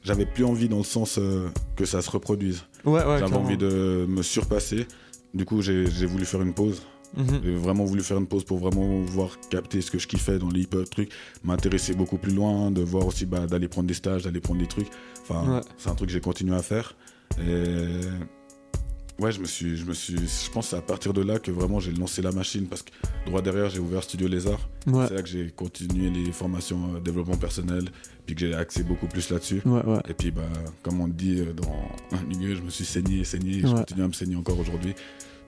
j'avais 0.03 0.25
plus 0.25 0.43
envie 0.45 0.69
dans 0.69 0.77
le 0.79 0.83
sens 0.83 1.17
euh, 1.17 1.49
que 1.75 1.85
ça 1.85 2.01
se 2.01 2.11
reproduise. 2.11 2.63
Ouais, 2.85 3.03
ouais, 3.05 3.19
j'avais 3.19 3.35
envie 3.35 3.57
de 3.57 4.05
me 4.07 4.21
surpasser. 4.21 4.85
Du 5.33 5.45
coup, 5.45 5.61
j'ai 5.61 6.05
voulu 6.05 6.25
faire 6.25 6.41
une 6.41 6.53
pause. 6.53 6.83
Mhm. 7.15 7.41
J'ai 7.43 7.55
vraiment 7.55 7.85
voulu 7.85 8.01
faire 8.03 8.17
une 8.17 8.25
pause 8.27 8.43
pour 8.43 8.57
vraiment 8.59 9.01
voir 9.01 9.37
capter 9.49 9.81
ce 9.81 9.91
que 9.91 9.99
je 9.99 10.07
kiffais 10.07 10.39
dans 10.39 10.49
les 10.49 10.61
hip-hop 10.61 10.89
trucs, 10.89 11.11
m'intéresser 11.43 11.93
beaucoup 11.93 12.17
plus 12.17 12.33
loin, 12.33 12.71
de 12.71 12.81
voir 12.81 13.05
aussi 13.05 13.25
bah, 13.25 13.45
d'aller 13.45 13.67
prendre 13.67 13.87
des 13.87 13.93
stages, 13.93 14.23
d'aller 14.23 14.39
prendre 14.41 14.59
des 14.59 14.67
trucs. 14.67 14.87
Enfin, 15.21 15.57
Ouais. 15.57 15.61
c'est 15.77 15.89
un 15.89 15.95
truc 15.95 16.09
que 16.09 16.13
j'ai 16.13 16.21
continué 16.21 16.55
à 16.55 16.61
faire. 16.63 16.95
Et 17.39 19.21
ouais, 19.21 19.31
je 19.31 19.39
me 19.39 19.45
suis, 19.45 19.77
je 19.77 19.85
me 19.85 19.93
suis, 19.93 20.15
je 20.17 20.51
pense 20.51 20.69
c'est 20.69 20.75
à 20.75 20.81
partir 20.81 21.13
de 21.13 21.21
là 21.21 21.39
que 21.39 21.51
vraiment 21.51 21.79
j'ai 21.79 21.91
lancé 21.91 22.21
la 22.21 22.31
machine 22.31 22.67
parce 22.67 22.81
que 22.81 22.89
droit 23.25 23.41
derrière 23.41 23.69
j'ai 23.69 23.79
ouvert 23.79 24.03
Studio 24.03 24.27
Lézard. 24.27 24.59
Ouais, 24.87 25.05
C'est 25.07 25.13
là 25.15 25.21
que 25.21 25.29
j'ai 25.29 25.51
continué 25.55 26.09
les 26.09 26.31
formations 26.31 26.95
euh, 26.95 26.99
développement 26.99 27.37
personnel, 27.37 27.85
puis 28.25 28.35
que 28.35 28.41
j'ai 28.41 28.53
axé 28.53 28.83
beaucoup 28.83 29.07
plus 29.07 29.29
là-dessus. 29.29 29.61
ouais, 29.65 29.85
ouais. 29.85 29.99
Et 30.09 30.13
puis, 30.13 30.31
bah, 30.31 30.41
comme 30.81 30.99
on 30.99 31.07
dit 31.07 31.39
euh, 31.41 31.53
dans 31.53 31.89
un 32.17 32.23
milieu, 32.23 32.55
je 32.55 32.61
me 32.61 32.69
suis 32.69 32.85
saigné 32.85 33.19
et 33.19 33.23
saigné, 33.23 33.57
et 33.57 33.61
je 33.61 33.67
continue 33.67 34.03
à 34.03 34.07
me 34.07 34.13
saigner 34.13 34.35
encore 34.35 34.59
aujourd'hui. 34.59 34.93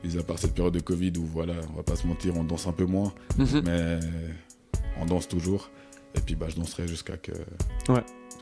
Mis 0.04 0.18
à 0.18 0.24
part 0.24 0.38
cette 0.40 0.54
période 0.54 0.74
de 0.74 0.80
Covid 0.80 1.14
où, 1.18 1.26
voilà, 1.26 1.54
on 1.74 1.78
va 1.78 1.84
pas 1.84 1.96
se 1.96 2.06
mentir, 2.08 2.36
on 2.38 2.44
danse 2.44 2.68
un 2.68 2.72
peu 2.72 2.86
moins, 2.86 3.14
Mhm. 3.38 3.62
mais 3.66 4.00
on 5.02 5.06
danse 5.06 5.28
toujours. 5.28 5.70
Et 6.16 6.22
puis, 6.22 6.36
bah, 6.36 6.48
je 6.50 6.56
danserai 6.56 6.88
jusqu'à 6.88 7.18
que. 7.18 7.32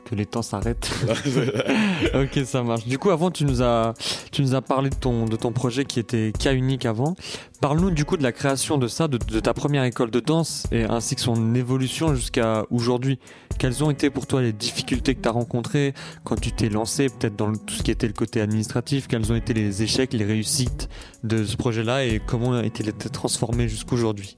Que 0.04 0.14
les 0.14 0.26
temps 0.26 0.42
s'arrêtent. 0.42 0.90
ok, 2.14 2.44
ça 2.44 2.62
marche. 2.62 2.86
Du 2.86 2.98
coup, 2.98 3.08
avant, 3.08 3.30
tu 3.30 3.46
nous 3.46 3.62
as, 3.62 3.94
tu 4.32 4.42
nous 4.42 4.54
as 4.54 4.60
parlé 4.60 4.90
de 4.90 4.94
ton, 4.96 5.24
de 5.24 5.34
ton 5.36 5.50
projet 5.50 5.86
qui 5.86 5.98
était 5.98 6.30
cas 6.38 6.52
unique 6.52 6.84
avant. 6.84 7.16
Parle-nous 7.62 7.90
du 7.90 8.04
coup 8.04 8.18
de 8.18 8.22
la 8.22 8.32
création 8.32 8.76
de 8.76 8.86
ça, 8.86 9.08
de, 9.08 9.16
de 9.16 9.40
ta 9.40 9.54
première 9.54 9.82
école 9.84 10.10
de 10.10 10.20
danse, 10.20 10.64
et 10.72 10.84
ainsi 10.84 11.14
que 11.14 11.22
son 11.22 11.54
évolution 11.54 12.14
jusqu'à 12.14 12.66
aujourd'hui. 12.70 13.18
Quelles 13.58 13.82
ont 13.82 13.90
été 13.90 14.10
pour 14.10 14.26
toi 14.26 14.42
les 14.42 14.52
difficultés 14.52 15.14
que 15.14 15.22
tu 15.22 15.28
as 15.28 15.32
rencontrées 15.32 15.94
quand 16.22 16.38
tu 16.38 16.52
t'es 16.52 16.68
lancé, 16.68 17.08
peut-être 17.08 17.36
dans 17.36 17.46
le- 17.48 17.56
tout 17.56 17.74
ce 17.74 17.82
qui 17.82 17.90
était 17.90 18.06
le 18.06 18.12
côté 18.12 18.42
administratif? 18.42 19.08
Quels 19.08 19.32
ont 19.32 19.36
été 19.36 19.54
les 19.54 19.82
échecs, 19.82 20.12
les 20.12 20.26
réussites 20.26 20.90
de 21.22 21.44
ce 21.46 21.56
projet-là, 21.56 22.04
et 22.04 22.20
comment 22.26 22.52
a-t-il 22.52 22.90
été 22.90 23.08
transformé 23.08 23.68
jusqu'aujourd'hui? 23.70 24.36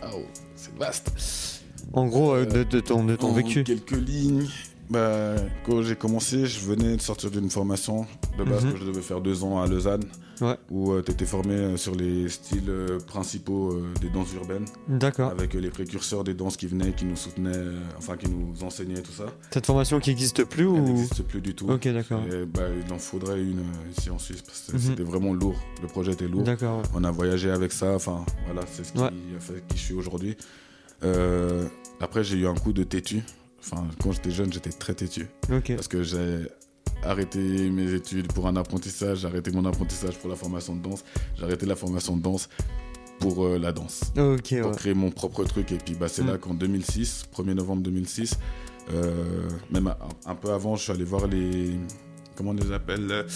Ah, 0.00 0.08
oh, 0.14 0.22
c'est 0.56 0.74
vaste. 0.78 1.61
En 1.92 2.06
gros, 2.06 2.34
euh, 2.34 2.44
de, 2.46 2.62
de 2.64 2.80
ton, 2.80 3.04
de 3.04 3.16
ton 3.16 3.28
En 3.28 3.32
vécu. 3.32 3.64
quelques 3.64 3.90
lignes. 3.92 4.46
Bah, 4.90 5.36
quand 5.64 5.80
j'ai 5.80 5.96
commencé, 5.96 6.44
je 6.44 6.60
venais 6.60 6.96
de 6.96 7.00
sortir 7.00 7.30
d'une 7.30 7.48
formation 7.48 8.04
de 8.36 8.44
base 8.44 8.64
Mhm. 8.66 8.72
que 8.74 8.78
je 8.78 8.84
devais 8.84 9.00
faire 9.00 9.22
deux 9.22 9.42
ans 9.42 9.62
à 9.62 9.66
Lausanne, 9.66 10.04
Ouais. 10.42 10.56
où 10.70 11.00
tu 11.00 11.12
étais 11.12 11.24
formé 11.24 11.54
euh, 11.54 11.76
sur 11.78 11.94
les 11.94 12.28
styles 12.28 12.68
euh, 12.68 12.98
principaux 12.98 13.72
euh, 13.72 13.84
des 14.02 14.10
danses 14.10 14.34
urbaines, 14.34 14.66
D'accord. 14.88 15.30
avec 15.30 15.54
euh, 15.54 15.60
les 15.60 15.70
précurseurs 15.70 16.24
des 16.24 16.34
danses 16.34 16.58
qui 16.58 16.66
venaient, 16.66 16.92
qui 16.92 17.06
nous 17.06 17.16
soutenaient, 17.16 17.56
euh, 17.56 17.78
enfin 17.96 18.18
qui 18.18 18.28
nous 18.28 18.52
enseignaient 18.64 19.00
tout 19.00 19.12
ça. 19.12 19.26
Cette 19.50 19.64
formation 19.64 19.98
qui 19.98 20.10
n'existe 20.10 20.44
plus 20.44 20.64
Elle 20.64 20.68
ou 20.68 20.78
n'existe 20.80 21.22
plus 21.22 21.40
du 21.40 21.54
tout. 21.54 21.70
Ok, 21.70 21.88
d'accord. 21.88 22.20
Bah, 22.52 22.60
il 22.86 22.92
en 22.92 22.98
faudrait 22.98 23.40
une 23.40 23.60
euh, 23.60 23.92
ici 23.96 24.10
en 24.10 24.18
Suisse 24.18 24.42
parce 24.42 24.60
que 24.72 24.72
Mhm. 24.76 24.78
c'était 24.82 25.04
vraiment 25.04 25.32
lourd. 25.32 25.56
Le 25.80 25.88
projet 25.88 26.12
était 26.12 26.28
lourd. 26.28 26.42
D'accord. 26.42 26.78
ouais. 26.80 26.88
On 26.94 27.04
a 27.04 27.10
voyagé 27.10 27.50
avec 27.50 27.72
ça. 27.72 27.94
Enfin, 27.94 28.26
voilà, 28.44 28.62
c'est 28.70 28.84
ce 28.84 28.92
qui 28.92 28.98
Ouais. 28.98 29.06
a 29.06 29.40
fait 29.40 29.64
qui 29.68 29.78
je 29.78 29.82
suis 29.84 29.94
aujourd'hui. 29.94 30.36
Euh, 31.04 31.66
après, 32.00 32.24
j'ai 32.24 32.36
eu 32.38 32.46
un 32.46 32.54
coup 32.54 32.72
de 32.72 32.84
têtu. 32.84 33.22
Enfin, 33.60 33.86
quand 34.02 34.12
j'étais 34.12 34.30
jeune, 34.30 34.52
j'étais 34.52 34.70
très 34.70 34.94
têtu 34.94 35.28
parce 35.76 35.86
que 35.88 36.02
j'ai 36.02 36.48
arrêté 37.04 37.38
mes 37.70 37.92
études 37.94 38.32
pour 38.32 38.46
un 38.48 38.56
apprentissage, 38.56 39.18
j'ai 39.18 39.26
arrêté 39.28 39.50
mon 39.52 39.64
apprentissage 39.64 40.18
pour 40.18 40.28
la 40.30 40.36
formation 40.36 40.74
de 40.74 40.82
danse, 40.82 41.04
j'ai 41.36 41.44
arrêté 41.44 41.66
la 41.66 41.76
formation 41.76 42.16
de 42.16 42.22
danse 42.22 42.48
pour 43.20 43.44
euh, 43.44 43.58
la 43.58 43.70
danse, 43.72 44.12
ouais. 44.16 44.60
pour 44.62 44.72
créer 44.76 44.94
mon 44.94 45.10
propre 45.12 45.44
truc. 45.44 45.70
Et 45.70 45.78
puis, 45.78 45.94
bah, 45.94 46.08
c'est 46.08 46.22
Mm. 46.24 46.26
là 46.28 46.38
qu'en 46.38 46.54
2006, 46.54 47.26
1er 47.36 47.54
novembre 47.54 47.82
2006, 47.82 48.36
euh, 48.92 49.48
même 49.70 49.86
un, 49.86 49.96
un 50.26 50.34
peu 50.34 50.50
avant, 50.50 50.74
je 50.74 50.82
suis 50.82 50.92
allé 50.92 51.04
voir 51.04 51.28
les. 51.28 51.76
Comment 52.34 52.50
on 52.50 52.54
les 52.54 52.72
appelle 52.72 53.26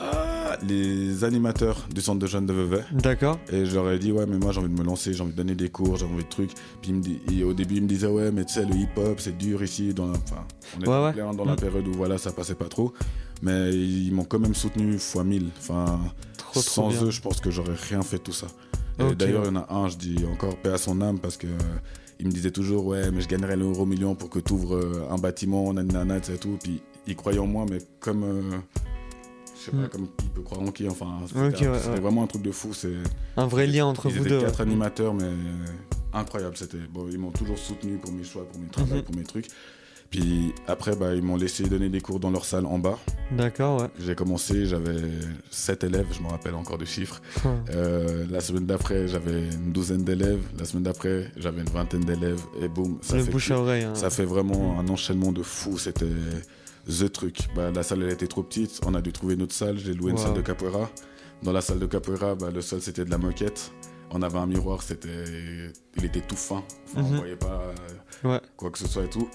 ah, 0.00 0.29
Les 0.66 1.24
animateurs 1.24 1.86
du 1.94 2.00
centre 2.00 2.18
de 2.18 2.26
jeunes 2.26 2.46
de 2.46 2.52
Vevey. 2.52 2.82
D'accord. 2.92 3.38
Et 3.52 3.64
je 3.66 3.74
leur 3.74 3.90
ai 3.90 3.98
dit, 3.98 4.12
ouais, 4.12 4.26
mais 4.26 4.38
moi 4.38 4.52
j'ai 4.52 4.60
envie 4.60 4.68
de 4.72 4.78
me 4.78 4.84
lancer, 4.84 5.12
j'ai 5.12 5.22
envie 5.22 5.32
de 5.32 5.36
donner 5.36 5.54
des 5.54 5.68
cours, 5.68 5.96
j'ai 5.96 6.04
envie 6.06 6.24
de 6.24 6.28
trucs. 6.28 6.52
Puis 6.82 6.90
il 6.90 6.94
me 6.94 7.44
au 7.44 7.52
début, 7.54 7.76
ils 7.76 7.82
me 7.82 7.88
disaient, 7.88 8.06
ouais, 8.06 8.30
mais 8.30 8.44
tu 8.44 8.54
sais, 8.54 8.64
le 8.66 8.74
hip-hop, 8.74 9.18
c'est 9.20 9.36
dur 9.36 9.62
ici. 9.62 9.94
Dans 9.94 10.06
la- 10.06 10.12
Enfin, 10.18 10.44
on 10.76 10.80
était 10.80 10.88
Ouais, 10.88 11.34
dans 11.36 11.44
la 11.44 11.52
Mm. 11.52 11.56
période 11.56 11.88
où 11.88 11.92
voilà, 11.92 12.18
ça 12.18 12.32
passait 12.32 12.54
pas 12.54 12.68
trop. 12.68 12.92
Mais 13.42 13.72
ils 13.74 14.12
m'ont 14.12 14.24
quand 14.24 14.38
même 14.38 14.54
soutenu 14.54 14.98
fois 14.98 15.24
1000. 15.24 15.48
Enfin, 15.58 15.98
Trop, 16.36 16.60
sans 16.60 17.04
eux, 17.04 17.10
je 17.10 17.20
pense 17.20 17.40
que 17.40 17.50
j'aurais 17.50 17.74
rien 17.88 18.02
fait 18.02 18.18
tout 18.18 18.32
ça. 18.32 18.46
D'ailleurs, 18.98 19.44
il 19.44 19.54
y 19.54 19.56
en 19.56 19.56
a 19.56 19.72
un, 19.72 19.88
je 19.88 19.96
dis 19.96 20.16
encore 20.30 20.56
paix 20.58 20.70
à 20.72 20.78
son 20.78 21.00
âme 21.00 21.18
parce 21.18 21.38
que 21.38 21.46
euh, 21.46 21.50
il 22.18 22.26
me 22.26 22.32
disait 22.32 22.50
toujours, 22.50 22.84
ouais, 22.86 23.10
mais 23.10 23.22
je 23.22 23.28
gagnerais 23.28 23.56
l'euro 23.56 23.86
million 23.86 24.14
pour 24.14 24.28
que 24.28 24.38
tu 24.40 24.52
ouvres 24.52 25.06
un 25.10 25.16
bâtiment, 25.16 25.72
nanana, 25.72 26.18
et 26.18 26.36
tout. 26.38 26.58
Puis 26.62 26.82
il 27.06 27.16
croyait 27.16 27.38
en 27.38 27.46
moi, 27.46 27.64
mais 27.70 27.78
comme. 27.98 28.24
euh, 28.24 28.58
je 29.60 29.64
sais 29.66 29.70
pas, 29.70 29.76
Mm. 29.84 29.88
comme 29.90 30.08
qui 30.16 30.26
peut 30.28 30.42
croire 30.42 30.60
en 30.62 30.70
qui. 30.70 30.88
Enfin, 30.88 31.18
c'était 31.26 31.66
ouais, 31.68 31.68
ouais. 31.68 32.00
vraiment 32.00 32.22
un 32.24 32.26
truc 32.26 32.42
de 32.42 32.50
fou. 32.52 32.72
C'est. 32.74 32.94
Un 33.36 33.46
vrai 33.46 33.66
lien 33.66 33.86
entre 33.86 34.06
Ils 34.10 34.18
vous 34.18 34.24
deux. 34.28 34.40
quatre 34.40 34.56
ouais. 34.56 34.62
animateurs, 34.62 35.14
mais 35.14 35.30
incroyable. 36.12 36.56
C'était 36.56 36.78
bon, 36.92 37.06
ils 37.10 37.18
m'ont 37.18 37.30
toujours 37.30 37.58
soutenu 37.58 37.96
pour 37.98 38.12
mes 38.12 38.24
choix, 38.24 38.44
pour 38.50 38.60
mes 38.60 38.68
travaux, 38.68 38.96
Mhm. 38.96 39.02
pour 39.02 39.14
mes 39.14 39.24
trucs. 39.24 39.46
Puis 40.10 40.52
après, 40.66 40.96
bah, 40.96 41.14
ils 41.14 41.22
m'ont 41.22 41.36
laissé 41.36 41.62
donner 41.68 41.88
des 41.88 42.00
cours 42.00 42.18
dans 42.18 42.32
leur 42.32 42.44
salle 42.44 42.66
en 42.66 42.80
bas. 42.80 42.98
D'accord, 43.30 43.80
ouais. 43.82 43.86
J'ai 44.00 44.16
commencé, 44.16 44.66
j'avais 44.66 44.96
sept 45.52 45.84
élèves, 45.84 46.06
je 46.10 46.20
me 46.20 46.26
rappelle 46.26 46.56
encore 46.56 46.78
du 46.78 46.86
chiffre. 46.86 47.20
Euh, 47.72 48.26
la 48.28 48.40
semaine 48.40 48.66
d'après, 48.66 49.06
j'avais 49.06 49.48
une 49.50 49.70
douzaine 49.70 50.02
d'élèves. 50.02 50.40
La 50.58 50.64
semaine 50.64 50.82
d'après, 50.82 51.30
j'avais 51.36 51.60
une 51.62 51.68
vingtaine 51.70 52.00
d'élèves. 52.04 52.40
Et 52.60 52.66
boum, 52.66 52.98
ça 53.02 53.16
le 53.16 53.22
fait, 53.22 53.30
bouche 53.30 53.52
à 53.52 53.58
oreille. 53.60 53.84
hein. 53.84 53.94
ça 53.94 54.10
fait 54.10 54.24
vraiment 54.24 54.80
un 54.80 54.88
enchaînement 54.88 55.30
de 55.30 55.42
fou. 55.44 55.78
C'était 55.78 56.06
the 56.90 57.10
truc. 57.12 57.48
Bah, 57.54 57.70
la 57.70 57.82
salle, 57.82 58.02
elle 58.02 58.10
était 58.12 58.26
trop 58.26 58.42
petite. 58.42 58.80
On 58.86 58.94
a 58.94 59.00
dû 59.00 59.12
trouver 59.12 59.36
notre 59.36 59.54
salle. 59.54 59.78
J'ai 59.78 59.94
loué 59.94 60.10
une 60.12 60.18
salle 60.18 60.34
de 60.34 60.40
capoeira. 60.42 60.90
Dans 61.42 61.52
la 61.52 61.60
salle 61.60 61.78
de 61.78 61.86
capoeira, 61.86 62.34
bah, 62.34 62.50
le 62.52 62.60
sol, 62.60 62.80
c'était 62.82 63.04
de 63.04 63.10
la 63.10 63.18
moquette. 63.18 63.72
On 64.12 64.22
avait 64.22 64.38
un 64.38 64.46
miroir, 64.46 64.82
c'était, 64.82 65.24
il 65.96 66.04
était 66.04 66.20
tout 66.20 66.36
fin. 66.36 66.64
Enfin, 66.88 67.02
Mhm. 67.02 67.14
On 67.14 67.18
voyait 67.18 67.36
pas 67.36 67.62
euh, 68.24 68.28
Ouais. 68.28 68.40
quoi 68.56 68.70
que 68.70 68.78
ce 68.78 68.88
soit 68.88 69.04
et 69.04 69.08
tout. 69.10 69.28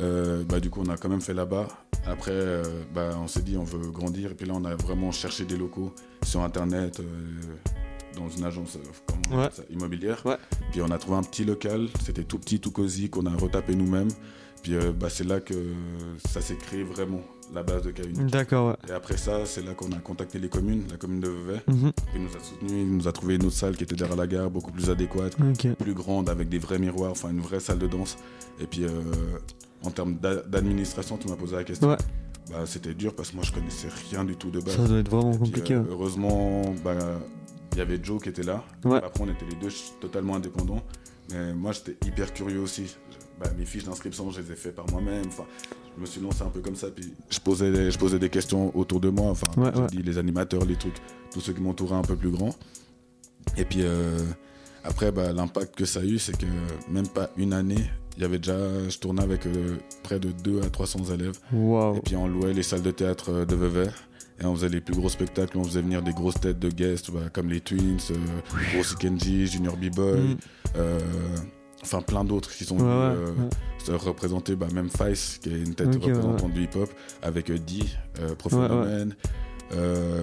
Euh, 0.00 0.42
bah, 0.44 0.58
du 0.58 0.70
coup, 0.70 0.80
on 0.84 0.88
a 0.90 0.96
quand 0.96 1.10
même 1.10 1.20
fait 1.20 1.34
là-bas. 1.34 1.68
Après, 2.06 2.30
euh, 2.32 2.62
bah, 2.94 3.10
on 3.22 3.28
s'est 3.28 3.42
dit, 3.42 3.56
on 3.58 3.64
veut 3.64 3.90
grandir. 3.90 4.30
Et 4.30 4.34
puis 4.34 4.46
là, 4.46 4.54
on 4.56 4.64
a 4.64 4.74
vraiment 4.74 5.12
cherché 5.12 5.44
des 5.44 5.56
locaux 5.56 5.92
sur 6.24 6.40
Internet, 6.42 7.00
euh, 7.00 7.04
dans 8.16 8.28
une 8.28 8.44
agence 8.44 8.78
comment 9.06 9.22
on 9.30 9.36
Ouais. 9.38 9.44
appelle 9.44 9.56
ça, 9.56 9.62
immobilière. 9.70 10.22
Ouais. 10.24 10.36
Puis 10.70 10.80
on 10.82 10.90
a 10.90 10.98
trouvé 10.98 11.18
un 11.18 11.22
petit 11.22 11.44
local. 11.44 11.88
C'était 12.04 12.24
tout 12.24 12.38
petit, 12.38 12.58
tout 12.58 12.70
cosy, 12.72 13.10
qu'on 13.10 13.26
a 13.26 13.36
retapé 13.36 13.74
nous-mêmes. 13.76 14.08
Puis 14.62 14.74
euh, 14.74 14.92
bah, 14.92 15.08
c'est 15.10 15.24
là 15.24 15.40
que 15.40 15.54
ça 16.28 16.40
s'est 16.40 16.56
créé 16.56 16.84
vraiment, 16.84 17.20
la 17.52 17.62
base 17.62 17.82
de 17.82 17.90
K1. 17.90 18.30
D'accord, 18.30 18.68
ouais. 18.68 18.76
Et 18.88 18.92
après 18.92 19.16
ça, 19.16 19.44
c'est 19.44 19.62
là 19.64 19.74
qu'on 19.74 19.90
a 19.92 19.98
contacté 19.98 20.38
les 20.38 20.48
communes, 20.48 20.84
la 20.90 20.96
commune 20.96 21.20
de 21.20 21.28
Vevey. 21.28 21.60
Mhm. 21.68 21.92
Il 22.14 22.22
nous 22.22 22.28
a 22.30 22.40
soutenus, 22.40 22.70
il 22.72 22.96
nous 22.96 23.08
a 23.08 23.12
trouvé 23.12 23.34
une 23.34 23.44
autre 23.44 23.56
salle 23.56 23.76
qui 23.76 23.84
était 23.84 23.96
derrière 23.96 24.16
la 24.16 24.26
gare, 24.26 24.50
beaucoup 24.50 24.70
plus 24.72 24.88
adéquate 24.88 25.36
plus 25.78 25.94
grande 25.94 26.28
avec 26.30 26.48
des 26.48 26.58
vrais 26.58 26.78
miroirs, 26.78 27.10
enfin 27.10 27.30
une 27.30 27.40
vraie 27.40 27.60
salle 27.60 27.78
de 27.78 27.86
danse. 27.88 28.16
Et 28.60 28.66
puis 28.66 28.84
euh, 28.84 28.88
en 29.82 29.90
termes 29.90 30.14
d'a- 30.16 30.42
d'administration, 30.42 31.16
tu 31.18 31.28
m'as 31.28 31.36
posé 31.36 31.56
la 31.56 31.64
question. 31.64 31.88
Ouais. 31.90 31.96
Bah, 32.50 32.60
c'était 32.66 32.94
dur 32.94 33.14
parce 33.14 33.30
que 33.30 33.36
moi 33.36 33.44
je 33.44 33.52
connaissais 33.52 33.88
rien 34.10 34.24
du 34.24 34.36
tout 34.36 34.50
de 34.50 34.60
base. 34.60 34.76
Ça 34.76 34.86
doit 34.86 34.98
être 34.98 35.08
vraiment 35.10 35.30
puis, 35.32 35.38
compliqué. 35.50 35.74
euh, 35.74 35.82
heureusement, 35.90 36.62
bah, 36.84 36.94
il 37.72 37.78
y 37.78 37.80
avait 37.80 37.98
Joe 38.02 38.22
qui 38.22 38.28
était 38.28 38.42
là. 38.42 38.64
Ouais. 38.84 38.98
Après 39.02 39.22
on 39.24 39.28
était 39.30 39.46
les 39.48 39.56
deux 39.56 39.68
totalement 40.00 40.36
indépendants. 40.36 40.82
Mais 41.32 41.52
moi 41.54 41.72
j'étais 41.72 41.96
hyper 42.06 42.32
curieux 42.32 42.60
aussi. 42.60 42.96
Bah, 43.40 43.46
mes 43.58 43.64
fiches 43.64 43.84
d'inscription, 43.84 44.30
je 44.30 44.40
les 44.40 44.52
ai 44.52 44.56
fait 44.56 44.70
par 44.72 44.88
moi-même. 44.90 45.24
Enfin, 45.26 45.44
je 45.96 46.00
me 46.00 46.06
suis 46.06 46.20
lancé 46.20 46.42
un 46.42 46.48
peu 46.50 46.60
comme 46.60 46.76
ça. 46.76 46.88
Puis 46.94 47.12
je 47.30 47.38
posais, 47.40 47.70
des- 47.72 47.90
je 47.90 47.98
posais 47.98 48.18
des 48.18 48.28
questions 48.30 48.76
autour 48.76 49.00
de 49.00 49.08
moi. 49.10 49.30
Enfin, 49.30 49.46
Ouais, 49.56 49.70
j'ai 49.74 49.80
ouais. 49.80 49.86
dit 49.88 50.02
les 50.02 50.18
animateurs, 50.18 50.64
les 50.64 50.76
trucs, 50.76 50.96
tous 51.32 51.40
ceux 51.40 51.52
qui 51.52 51.60
m'entouraient 51.60 51.96
un 51.96 52.02
peu 52.02 52.16
plus 52.16 52.30
grands. 52.30 52.54
Et 53.56 53.64
puis 53.64 53.80
euh, 53.82 54.18
après, 54.84 55.10
bah, 55.12 55.32
l'impact 55.32 55.74
que 55.76 55.84
ça 55.84 56.00
a 56.00 56.04
eu, 56.04 56.18
c'est 56.18 56.36
que 56.36 56.46
même 56.90 57.08
pas 57.08 57.30
une 57.36 57.52
année, 57.52 57.90
il 58.16 58.22
y 58.22 58.24
avait 58.24 58.38
déjà, 58.38 58.88
je 58.88 58.98
tournais 58.98 59.22
avec 59.22 59.46
euh, 59.46 59.76
près 60.02 60.20
de 60.20 60.30
2 60.30 60.60
à 60.62 60.70
300 60.70 61.04
élèves. 61.14 61.38
Et 61.96 62.00
puis 62.04 62.14
on 62.16 62.28
louait 62.28 62.52
les 62.52 62.62
salles 62.62 62.82
de 62.82 62.90
théâtre 62.90 63.30
euh, 63.32 63.44
de 63.44 63.54
Vevey. 63.56 63.88
Et 64.40 64.44
on 64.46 64.54
faisait 64.54 64.68
les 64.68 64.80
plus 64.80 64.94
gros 64.94 65.08
spectacles, 65.08 65.56
on 65.58 65.62
faisait 65.64 65.82
venir 65.82 66.02
des 66.02 66.12
grosses 66.12 66.40
têtes 66.40 66.58
de 66.58 66.68
guests, 66.68 67.10
bah, 67.10 67.28
comme 67.32 67.48
les 67.50 67.60
Twins, 67.60 67.98
euh, 68.10 68.82
Kenji, 68.98 69.46
Junior 69.46 69.76
B-Boy, 69.76 70.20
Mm. 70.20 70.36
euh, 70.76 70.98
enfin 71.82 72.00
plein 72.02 72.24
d'autres 72.24 72.50
qui 72.52 72.64
sont 72.64 72.76
Ouais, 72.78 72.82
euh, 72.84 73.26
ouais. 73.88 73.96
représenter, 73.96 74.56
bah, 74.56 74.68
même 74.72 74.88
Fice, 74.90 75.38
qui 75.42 75.48
est 75.50 75.58
une 75.58 75.74
tête 75.74 75.88
Ok, 75.96 76.04
ouais, 76.04 76.12
représentante 76.12 76.52
du 76.52 76.62
hip-hop, 76.64 76.90
avec 77.22 77.50
euh, 77.50 77.58
D, 77.58 77.80
euh, 78.20 78.34
Prophénomène. 78.34 79.14
Euh, 79.74 80.22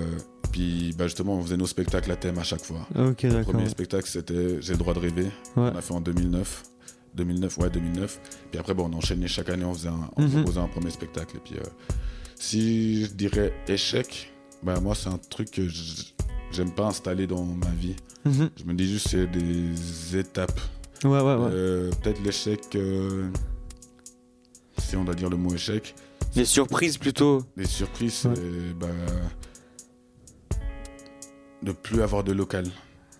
puis 0.51 0.93
bah, 0.97 1.05
justement, 1.05 1.33
on 1.35 1.41
faisait 1.43 1.57
nos 1.57 1.67
spectacles 1.67 2.11
à 2.11 2.15
thème 2.15 2.37
à 2.39 2.43
chaque 2.43 2.63
fois. 2.63 2.87
Le 3.29 3.43
premier 3.43 3.63
spectacle, 3.69 4.07
c'était 4.07 4.61
J'ai 4.61 4.73
le 4.73 4.79
droit 4.79 4.93
de 4.93 4.99
rêver. 4.99 5.29
On 5.73 5.77
a 5.77 5.81
fait 5.81 5.93
en 5.93 6.01
2009. 6.01 6.63
2009, 7.15 7.57
ouais, 7.57 7.69
2009. 7.71 8.19
Puis 8.51 8.59
après, 8.59 8.73
bon, 8.75 8.89
on 8.91 8.97
enchaînait 8.97 9.27
chaque 9.27 9.49
année, 9.49 9.65
on, 9.65 9.73
faisait 9.73 9.89
un, 9.89 10.09
on 10.15 10.27
proposait 10.29 10.59
un 10.59 10.67
premier 10.67 10.91
spectacle. 10.91 11.37
Et 11.37 11.39
puis, 11.39 11.55
euh, 11.55 11.63
si 12.35 13.05
je 13.05 13.11
dirais 13.11 13.51
échec, 13.67 14.31
bah, 14.63 14.79
moi, 14.79 14.93
c'est 14.95 15.09
un 15.09 15.17
truc 15.17 15.49
que 15.51 15.67
j- 15.67 16.13
j'aime 16.51 16.71
pas 16.71 16.85
installer 16.85 17.25
dans 17.27 17.43
ma 17.43 17.69
vie. 17.71 17.95
Mhm. 18.25 18.49
Je 18.57 18.63
me 18.63 18.73
dis 18.73 18.87
juste, 18.89 19.09
c'est 19.09 19.27
des 19.27 20.17
étapes. 20.17 20.59
Ouais, 21.03 21.09
ouais, 21.11 21.21
ouais. 21.21 21.49
Euh, 21.51 21.91
Peut-être 22.01 22.21
l'échec, 22.23 22.75
euh, 22.75 23.29
si 24.77 24.95
on 24.95 25.03
doit 25.03 25.15
dire 25.15 25.29
le 25.29 25.37
mot 25.37 25.53
échec, 25.53 25.95
Les 26.35 26.45
surprises 26.45 26.97
plutôt. 26.97 27.43
les 27.55 27.65
surprises, 27.65 28.25
Ouais. 28.25 28.33
c'est 28.35 28.73
bah, 28.77 28.87
de 31.63 31.71
plus 31.71 32.01
avoir 32.01 32.23
de 32.23 32.31
local. 32.31 32.65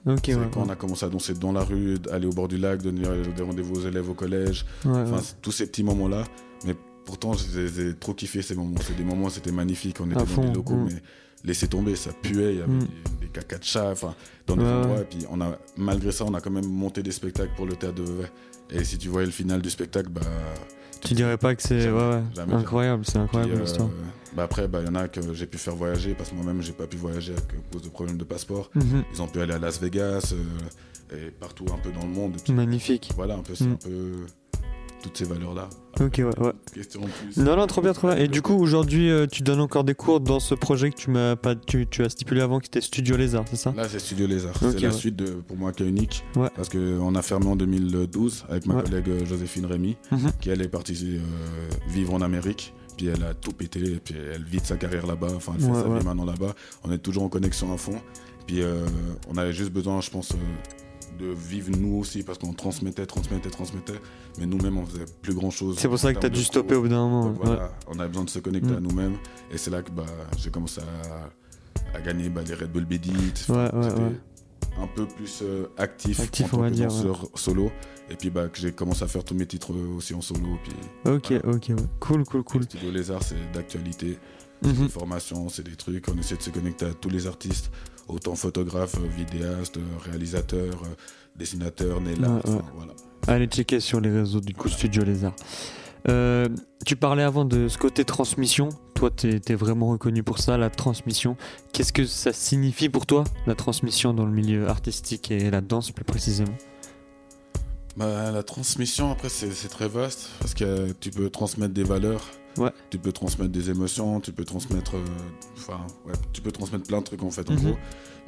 Ok, 0.06 0.20
C'est 0.26 0.36
ouais. 0.36 0.48
quand 0.54 0.62
on 0.66 0.70
a 0.70 0.76
commencé 0.76 1.06
à 1.06 1.10
danser 1.10 1.34
dans 1.34 1.52
la 1.52 1.64
rue, 1.64 1.98
aller 2.12 2.26
au 2.26 2.32
bord 2.32 2.48
du 2.48 2.58
lac, 2.58 2.82
donner 2.82 3.04
des 3.36 3.44
rendez-vous 3.44 3.76
aux 3.82 3.88
élèves 3.88 4.10
au 4.10 4.14
collège, 4.14 4.66
enfin 4.86 5.22
tous 5.42 5.52
ces 5.52 5.68
petits 5.68 5.84
moments-là. 5.84 6.24
Mais 6.66 6.76
pourtant, 7.06 7.34
j'ai 7.34 7.94
trop 8.00 8.14
kiffé 8.14 8.42
ces 8.42 8.56
moments. 8.56 8.78
C'est 8.86 8.96
des 8.96 9.04
moments, 9.04 9.30
c'était 9.30 9.52
magnifique. 9.52 9.98
On 10.00 10.06
était 10.06 10.16
À 10.16 10.20
dans 10.20 10.26
fond, 10.26 10.46
des 10.48 10.54
locaux, 10.54 10.76
mm. 10.76 10.86
mais 10.90 11.02
laissez 11.44 11.68
tomber, 11.68 11.96
ça 11.96 12.12
puait. 12.22 12.54
Il 12.56 12.60
y 12.60 12.62
avait 12.62 12.72
Mm. 12.72 12.80
des, 12.80 13.26
des 13.26 13.28
cacas 13.32 13.58
de 13.58 13.64
chat, 13.64 13.90
enfin 13.92 14.16
dans 14.48 14.56
des 14.56 14.64
Ouais, 14.64 14.70
endroits. 14.70 15.02
Et 15.02 15.06
puis 15.06 15.26
on 15.30 15.40
a, 15.42 15.58
malgré 15.78 16.12
ça, 16.12 16.26
on 16.26 16.34
a 16.34 16.42
quand 16.42 16.52
même 16.52 16.68
monté 16.68 17.04
des 17.04 17.12
spectacles 17.12 17.54
pour 17.56 17.66
le 17.66 17.76
théâtre 17.76 17.96
de 17.96 18.04
Vevey. 18.04 18.32
Et 18.72 18.84
si 18.84 18.98
tu 18.98 19.10
voyais 19.10 19.26
le 19.26 19.32
final 19.32 19.62
du 19.62 19.70
spectacle, 19.70 20.10
bah 20.10 20.22
Tu 21.02 21.14
dirais 21.14 21.38
pas 21.38 21.56
que 21.56 21.62
c'est 21.64 21.90
ouais, 21.90 21.98
ouais. 22.38 22.54
incroyable, 22.54 23.04
c'est 23.06 23.18
incroyable 23.18 23.54
euh, 23.54 23.62
l'histoire. 23.62 23.90
bah 24.36 24.44
après, 24.44 24.68
bah, 24.68 24.80
il 24.82 24.86
y 24.88 24.90
en 24.90 24.96
a 24.96 25.08
que 25.08 25.22
j'ai 25.34 25.48
pu 25.48 25.58
faire 25.58 25.76
voyager 25.76 26.14
parce 26.14 26.30
que 26.30 26.36
moi-même, 26.36 26.62
j'ai 26.62 26.74
pas 26.74 26.86
pu 26.88 26.98
voyager 26.98 27.34
à 27.34 27.42
cause 27.72 27.82
de 27.84 27.90
problèmes 27.90 28.18
de 28.18 28.24
passeport. 28.26 28.70
Mhm. 28.76 29.04
Ils 29.14 29.22
ont 29.22 29.28
pu 29.28 29.40
aller 29.42 29.54
à 29.54 29.60
Las 29.60 29.80
Vegas 29.82 30.34
euh, 30.34 31.16
et 31.28 31.32
partout 31.32 31.66
un 31.74 31.78
peu 31.80 31.90
dans 31.92 32.06
le 32.06 32.12
monde. 32.12 32.36
Puis, 32.44 32.54
Magnifique. 32.54 33.12
voilà, 33.16 33.36
un 33.36 33.42
peu, 33.42 33.56
c'est 33.56 33.64
Mm. 33.66 33.72
un 33.72 33.76
peu 33.78 34.12
toutes 35.02 35.18
ces 35.18 35.26
valeurs-là. 35.26 35.70
Ok, 36.00 36.16
ouais, 36.20 36.24
ouais. 36.26 36.52
Question 36.74 37.02
en 37.04 37.08
plus. 37.08 37.38
Non, 37.42 37.56
non, 37.56 37.68
trop 37.68 37.82
bien, 37.82 37.94
trop 37.94 38.08
bien. 38.10 38.18
Et 38.18 38.28
du 38.28 38.42
coup, 38.42 38.54
aujourd'hui, 38.54 39.10
euh, 39.10 39.26
tu 39.28 39.42
donnes 39.44 39.60
encore 39.60 39.84
des 39.84 39.96
cours 39.96 40.20
dans 40.20 40.40
ce 40.40 40.54
projet 40.56 40.92
que 40.92 40.96
tu 40.96 41.10
m'as 41.10 41.36
pas, 41.36 41.56
tu, 41.56 41.88
tu 41.88 42.04
as 42.04 42.10
stipulé 42.10 42.42
avant, 42.42 42.60
qui 42.60 42.68
était 42.68 42.82
Studio 42.82 43.18
Lézard, 43.18 43.46
c'est 43.50 43.56
ça? 43.58 43.74
Là, 43.76 43.88
c'est 43.90 44.00
Studio 44.00 44.28
Lézard. 44.28 44.54
C'est 44.60 44.80
la 44.82 44.92
suite 44.92 45.16
de, 45.16 45.32
pour 45.32 45.58
moi 45.58 45.72
qui 45.72 45.84
est 45.84 45.88
unique. 45.88 46.24
Ouais. 46.36 46.50
Parce 46.56 46.70
qu'on 46.70 47.16
a 47.16 47.22
fermé 47.22 47.48
en 47.48 47.56
2012 47.56 48.46
avec 48.50 48.66
ma 48.66 48.76
Ouais. 48.76 48.84
collègue 48.84 49.10
euh, 49.10 49.26
Joséphine 49.26 49.66
Rémy, 49.66 49.98
Mhm. 50.12 50.32
qui 50.40 50.50
elle 50.50 50.62
est 50.62 50.70
partie 50.70 51.18
euh, 51.18 51.20
vivre 51.90 52.14
en 52.14 52.22
Amérique. 52.22 52.74
Puis 52.98 53.08
elle 53.08 53.24
a 53.24 53.34
tout 53.34 53.54
pété, 53.54 53.80
et 53.80 54.00
puis 54.04 54.14
elle 54.34 54.44
vit 54.44 54.60
de 54.60 54.66
sa 54.66 54.76
carrière 54.76 55.08
là-bas, 55.08 55.30
enfin 55.36 55.54
elle 55.56 55.62
fait 55.64 55.72
Ouais, 55.72 55.82
sa 55.82 55.88
ouais. 55.88 56.00
vie 56.00 56.06
maintenant 56.06 56.26
là-bas. 56.26 56.54
On 56.84 56.92
est 56.92 56.98
toujours 56.98 57.24
en 57.24 57.30
connexion 57.30 57.74
à 57.74 57.78
fond. 57.78 57.96
Puis 58.46 58.62
euh, 58.62 58.86
on 59.30 59.38
avait 59.38 59.54
juste 59.54 59.72
besoin, 59.72 60.02
je 60.02 60.10
pense, 60.10 60.32
euh, 60.32 60.36
de 61.18 61.28
vivre 61.28 61.72
nous 61.78 61.98
aussi, 61.98 62.24
parce 62.24 62.38
qu'on 62.38 62.54
transmettait, 62.54 63.06
transmettait, 63.06 63.50
transmettait. 63.50 64.00
Mais 64.40 64.46
nous-mêmes, 64.46 64.78
on 64.78 64.86
faisait 64.86 65.06
plus 65.22 65.34
grand-chose. 65.34 65.78
C'est 65.80 65.88
pour 65.88 66.00
ça 66.00 66.14
que 66.14 66.20
tu 66.20 66.26
as 66.26 66.30
dû 66.30 66.44
stopper 66.44 66.76
au 66.76 66.82
bout 66.82 66.88
d'un 66.90 67.00
moment. 67.08 67.26
Donc 67.30 67.40
ouais. 67.40 67.46
voilà, 67.48 67.72
on 67.88 68.00
a 68.00 68.08
besoin 68.08 68.24
de 68.26 68.30
se 68.30 68.40
connecter 68.40 68.72
Mm. 68.72 68.78
à 68.78 68.80
nous-mêmes. 68.80 69.18
Et 69.52 69.58
c'est 69.58 69.72
là 69.72 69.82
que 69.82 69.92
bah, 69.92 70.06
j'ai 70.38 70.52
commencé 70.52 70.82
à, 70.82 71.98
à 71.98 72.02
gagner 72.02 72.30
bah, 72.30 72.42
les 72.48 72.54
Red 72.54 72.72
Bull 72.72 72.86
Bedit. 72.86 73.12
Ouais, 73.50 73.56
ouais, 73.74 74.16
un 74.82 74.88
peu 74.88 75.06
plus 75.08 75.40
euh, 75.42 75.66
actif, 75.78 76.20
Actif, 76.22 76.54
en 76.54 76.60
on 76.60 76.62
va 76.62 76.70
dire, 76.70 76.90
solo. 77.36 77.72
Et 78.10 78.16
puis 78.16 78.30
bah, 78.30 78.48
que 78.48 78.58
j'ai 78.60 78.72
commencé 78.72 79.04
à 79.04 79.08
faire 79.08 79.24
tous 79.24 79.36
mes 79.36 79.46
titres 79.46 79.74
aussi 79.98 80.14
en 80.14 80.22
solo. 80.22 80.58
Puis 80.64 80.74
Ok, 81.12 81.34
ok. 81.46 81.72
Cool, 82.00 82.24
cool, 82.24 82.44
cool. 82.44 82.64
Studio 82.64 82.92
Lézard, 82.92 83.22
c'est 83.24 83.52
d'actualité. 83.54 84.18
Mhm. 84.62 84.74
Des 84.74 84.90
formations, 84.90 85.50
c'est 85.50 85.64
des 85.64 85.76
trucs. 85.76 86.08
On 86.10 86.18
essaie 86.18 86.36
de 86.36 86.42
se 86.42 86.50
connecter 86.50 86.86
à 86.86 86.94
tous 86.94 87.10
les 87.10 87.28
artistes, 87.28 87.72
autant 88.08 88.36
photographes, 88.36 88.96
euh, 88.96 89.08
vidéastes, 89.08 89.78
euh, 89.78 89.82
réalisateurs, 90.04 90.82
euh, 90.84 90.96
dessinateurs, 91.36 92.00
Ouais, 92.00 92.18
ouais. 92.18 92.62
voilà. 92.76 92.94
Allez 93.28 93.48
checker 93.48 93.80
sur 93.80 94.02
les 94.02 94.10
réseaux 94.12 94.42
du 94.42 94.54
coup 94.54 94.70
Studio 94.70 95.04
Lézard. 95.04 95.34
Euh, 96.08 96.48
tu 96.86 96.96
parlais 96.96 97.24
avant 97.24 97.46
de 97.46 97.68
ce 97.68 97.78
côté 97.78 98.06
transmission. 98.06 98.70
Toi, 98.96 99.12
tu 99.12 99.30
es, 99.30 99.56
vraiment 99.56 99.88
reconnu 99.88 100.24
pour 100.24 100.40
ça, 100.40 100.58
la 100.58 100.70
transmission. 100.70 101.38
Qu'est-ce 101.74 101.94
que 101.94 102.06
ça 102.06 102.34
signifie 102.34 102.90
pour 102.90 103.06
toi, 103.06 103.24
la 103.48 103.56
transmission 103.56 104.14
dans 104.14 104.26
le 104.26 104.32
milieu 104.32 104.68
artistique 104.68 105.32
et 105.32 105.50
la 105.50 105.62
danse 105.62 105.92
plus 105.92 106.04
précisément? 106.04 106.56
Bah, 108.00 108.32
la 108.32 108.44
transmission, 108.44 109.12
après, 109.12 109.28
c'est 109.28 109.68
très 109.68 109.90
vaste 109.90 110.30
parce 110.40 110.54
que 110.54 110.64
euh, 110.64 110.88
tu 111.02 111.10
peux 111.12 111.30
transmettre 111.30 111.74
des 111.74 111.84
valeurs, 111.84 112.22
Ouais. 112.58 112.72
tu 112.90 112.98
peux 112.98 113.12
transmettre 113.12 113.52
des 113.52 113.70
émotions, 113.70 114.22
tu 114.22 114.32
peux 114.32 114.46
transmettre, 114.46 114.96
euh, 114.96 115.04
enfin, 115.58 115.86
ouais, 116.08 116.14
tu 116.32 116.42
peux 116.42 116.52
transmettre 116.54 116.86
plein 116.88 117.00
de 117.00 117.04
trucs 117.04 117.24
en 117.24 117.30
fait, 117.30 117.50
en 117.50 117.54
Mhm. 117.54 117.60
gros. 117.64 117.78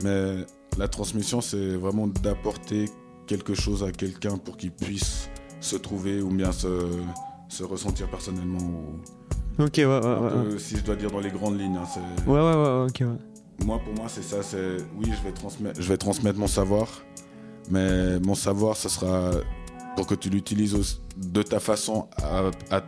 Mais 0.03 0.45
la 0.77 0.87
transmission, 0.89 1.39
c'est 1.39 1.75
vraiment 1.77 2.07
d'apporter 2.07 2.89
quelque 3.27 3.53
chose 3.53 3.81
à 3.83 3.93
quelqu'un 3.93 4.37
pour 4.37 4.57
qu'il 4.57 4.71
puisse 4.71 5.29
se 5.61 5.77
trouver 5.77 6.21
ou 6.21 6.29
bien 6.31 6.51
se, 6.51 6.67
se 7.47 7.63
ressentir 7.63 8.09
personnellement. 8.09 8.57
Ou, 8.59 9.63
Ok, 9.63 9.75
ouais, 9.77 9.85
ouais, 9.85 10.59
si 10.59 10.75
je 10.77 10.81
dois 10.83 10.95
dire 10.97 11.11
dans 11.11 11.19
les 11.21 11.29
grandes 11.31 11.57
lignes. 11.59 11.77
hein, 11.77 11.85
c'est- 11.93 12.29
Ouais, 12.29 12.39
ouais, 12.39 12.55
ouais, 12.55 12.55
ouais, 12.55 12.87
ok, 12.89 12.97
ouais. 13.01 13.65
moi, 13.65 13.79
pour 13.83 13.93
moi, 13.93 14.07
c'est 14.09 14.23
ça. 14.23 14.43
C'est 14.43 14.77
oui, 14.97 15.05
je 15.17 15.23
vais 15.25 15.33
transmettre, 15.33 15.81
je 15.81 15.87
vais 15.87 15.97
transmettre 15.97 16.37
mon 16.39 16.47
savoir, 16.47 16.87
mais 17.69 18.19
mon 18.19 18.35
savoir, 18.35 18.75
ce 18.75 18.89
sera 18.89 19.31
pour 19.95 20.07
que 20.07 20.15
tu 20.15 20.29
l'utilises 20.29 20.99
de 21.17 21.41
ta 21.43 21.59
façon, 21.59 22.07
à, 22.21 22.51
à 22.75 22.81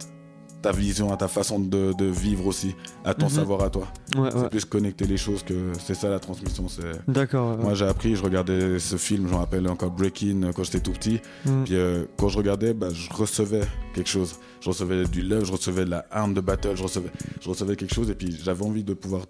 ta 0.62 0.72
vision, 0.72 1.12
à 1.12 1.18
ta 1.18 1.28
façon 1.28 1.60
de, 1.60 1.92
de 1.98 2.06
vivre 2.06 2.48
aussi, 2.48 2.74
à 3.04 3.14
ton 3.14 3.26
Mhm. 3.26 3.32
savoir 3.34 3.64
à 3.64 3.70
toi. 3.70 3.86
Ouais, 4.16 4.30
C'est 4.32 4.38
ouais. 4.38 4.50
plus 4.50 4.64
connecter 4.64 5.06
les 5.06 5.18
choses 5.18 5.44
que 5.44 5.74
c'est 5.78 5.94
ça 5.94 6.08
la 6.10 6.22
transmission. 6.22 6.70
C'est 6.70 6.84
D'accord. 7.10 7.58
ouais, 7.58 7.64
moi, 7.64 7.74
j'ai 7.74 7.86
appris, 7.86 8.16
je 8.16 8.24
regardais 8.24 8.80
ce 8.80 8.96
film, 8.96 9.28
je 9.28 9.34
me 9.34 9.38
rappelle 9.38 9.68
encore 9.68 9.92
Breaking 9.92 10.52
quand 10.56 10.64
j'étais 10.64 10.80
tout 10.80 10.94
petit. 10.94 11.20
Mm. 11.46 11.64
Puis 11.66 11.76
euh, 11.76 12.06
quand 12.18 12.30
je 12.30 12.38
regardais, 12.38 12.74
bah, 12.74 12.88
je 12.94 13.10
recevais 13.14 13.64
quelque 13.94 14.10
chose. 14.10 14.36
Je 14.62 14.70
recevais 14.70 15.04
du 15.04 15.22
love, 15.22 15.44
je 15.44 15.52
recevais 15.52 15.84
de 15.84 15.90
la 15.90 16.06
arme 16.12 16.34
de 16.34 16.40
battle, 16.40 16.76
je 16.78 16.84
recevais, 16.84 17.12
je 17.42 17.50
recevais 17.50 17.76
quelque 17.76 17.94
chose. 17.94 18.10
Et 18.10 18.16
puis 18.16 18.34
j'avais 18.42 18.64
envie 18.64 18.86
de 18.86 18.94
pouvoir 18.94 19.24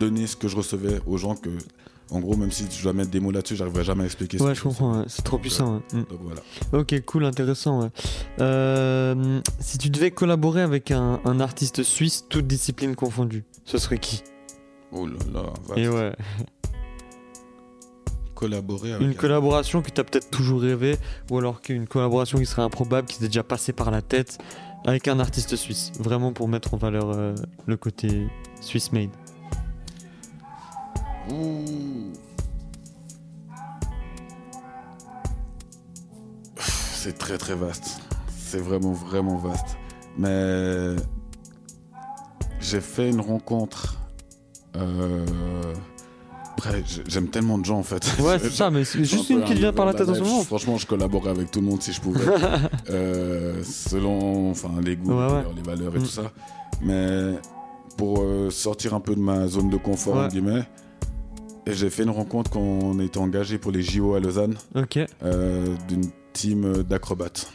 donner 0.00 0.26
ce 0.26 0.34
que 0.34 0.48
je 0.48 0.56
recevais 0.56 1.00
aux 1.06 1.18
gens 1.18 1.36
que, 1.36 1.50
en 2.10 2.20
gros, 2.20 2.36
même 2.36 2.50
si 2.52 2.64
je 2.70 2.82
dois 2.82 2.92
mettre 2.92 3.10
des 3.10 3.20
mots 3.20 3.30
là-dessus, 3.30 3.56
j'arriverai 3.56 3.82
jamais 3.84 4.02
à 4.02 4.06
expliquer. 4.06 4.40
Ouais, 4.40 4.54
je 4.54 4.62
comprends, 4.62 4.98
ouais. 5.00 5.04
c'est 5.08 5.22
trop 5.22 5.38
puissant. 5.38 5.82
ouais. 5.92 6.00
Donc 6.10 6.20
voilà. 6.22 6.40
Ok, 6.72 7.00
cool, 7.06 7.24
intéressant. 7.24 7.90
Euh, 8.40 9.40
si 9.58 9.78
tu 9.78 9.90
devais 9.90 10.10
collaborer 10.10 10.60
avec 10.62 10.90
un, 10.90 11.20
un 11.24 11.40
artiste 11.40 11.82
suisse, 11.82 12.26
toutes 12.28 12.46
disciplines 12.46 12.94
confondues, 12.94 13.44
ce 13.64 13.78
serait 13.78 13.98
qui? 13.98 14.22
Oh 14.92 15.06
là 15.06 15.14
là, 15.32 15.42
va 15.68 15.76
Et 15.76 15.88
ouais, 15.88 16.12
collaborer 18.34 18.92
avec 18.92 19.02
une 19.02 19.10
un- 19.10 19.14
collaboration 19.14 19.80
que 19.82 19.90
tu 19.90 20.00
as 20.00 20.04
peut-être 20.04 20.30
toujours 20.30 20.60
rêvé, 20.60 20.96
ou 21.30 21.38
alors 21.38 21.60
qu'une 21.60 21.86
collaboration 21.86 22.38
qui 22.38 22.46
serait 22.46 22.62
improbable, 22.62 23.06
qui 23.08 23.18
t'est 23.18 23.26
déjà 23.26 23.42
passée 23.44 23.72
par 23.72 23.90
la 23.90 24.02
tête, 24.02 24.38
avec 24.84 25.08
un 25.08 25.18
artiste 25.20 25.56
suisse, 25.56 25.92
vraiment 25.98 26.32
pour 26.32 26.48
mettre 26.48 26.74
en 26.74 26.76
valeur 26.76 27.10
euh, 27.10 27.34
le 27.66 27.76
côté 27.76 28.26
Swiss 28.60 28.92
made. 28.92 29.10
C'est 36.56 37.18
très 37.18 37.38
très 37.38 37.54
vaste. 37.54 38.00
C'est 38.28 38.58
vraiment 38.60 38.92
vraiment 38.92 39.36
vaste. 39.36 39.76
Mais 40.18 40.96
j'ai 42.60 42.80
fait 42.80 43.10
une 43.10 43.20
rencontre. 43.20 43.96
euh, 44.76 45.24
Après, 46.56 46.82
j'aime 47.06 47.28
tellement 47.28 47.58
de 47.58 47.64
gens 47.64 47.78
en 47.78 47.82
fait. 47.82 48.04
Ouais, 48.20 48.38
c'est 48.38 48.50
ça, 48.50 48.70
mais 48.70 48.84
c'est 48.84 49.04
juste 49.04 49.30
Un 49.30 49.34
une 49.38 49.44
qui 49.44 49.54
vient 49.54 49.72
par 49.72 49.86
la 49.86 49.94
tête 49.94 50.08
en 50.08 50.14
ce 50.14 50.20
moment. 50.20 50.42
Franchement, 50.44 50.78
je 50.78 50.86
collaborerais 50.86 51.30
avec 51.30 51.50
tout 51.50 51.60
le 51.60 51.66
monde 51.66 51.82
si 51.82 51.92
je 51.92 52.00
pouvais. 52.00 52.24
Euh, 52.90 53.62
selon 53.64 54.50
enfin, 54.50 54.70
les 54.82 54.96
goûts, 54.96 55.10
Ouais, 55.12 55.16
les, 55.26 55.32
ouais. 55.34 55.42
couleurs, 55.42 55.52
les 55.56 55.62
valeurs 55.62 55.96
et 55.96 55.98
Mm. 55.98 56.02
tout 56.02 56.08
ça. 56.08 56.30
Mais 56.82 57.32
pour 57.96 58.20
euh, 58.22 58.50
sortir 58.50 58.94
un 58.94 59.00
peu 59.00 59.14
de 59.14 59.20
ma 59.20 59.46
zone 59.48 59.68
de 59.70 59.76
confort, 59.76 60.14
Ouais. 60.16 60.20
entre 60.24 60.32
guillemets, 60.34 60.64
et 61.66 61.72
j'ai 61.72 61.90
fait 61.90 62.02
une 62.04 62.10
rencontre 62.10 62.50
quand 62.50 62.60
on 62.60 62.98
était 63.00 63.18
engagé 63.18 63.58
pour 63.58 63.72
les 63.72 63.82
JO 63.82 64.14
à 64.14 64.20
Lausanne 64.20 64.54
ok, 64.74 64.98
euh, 65.22 65.74
d'une 65.88 66.06
team 66.32 66.82
d'acrobates. 66.82 67.52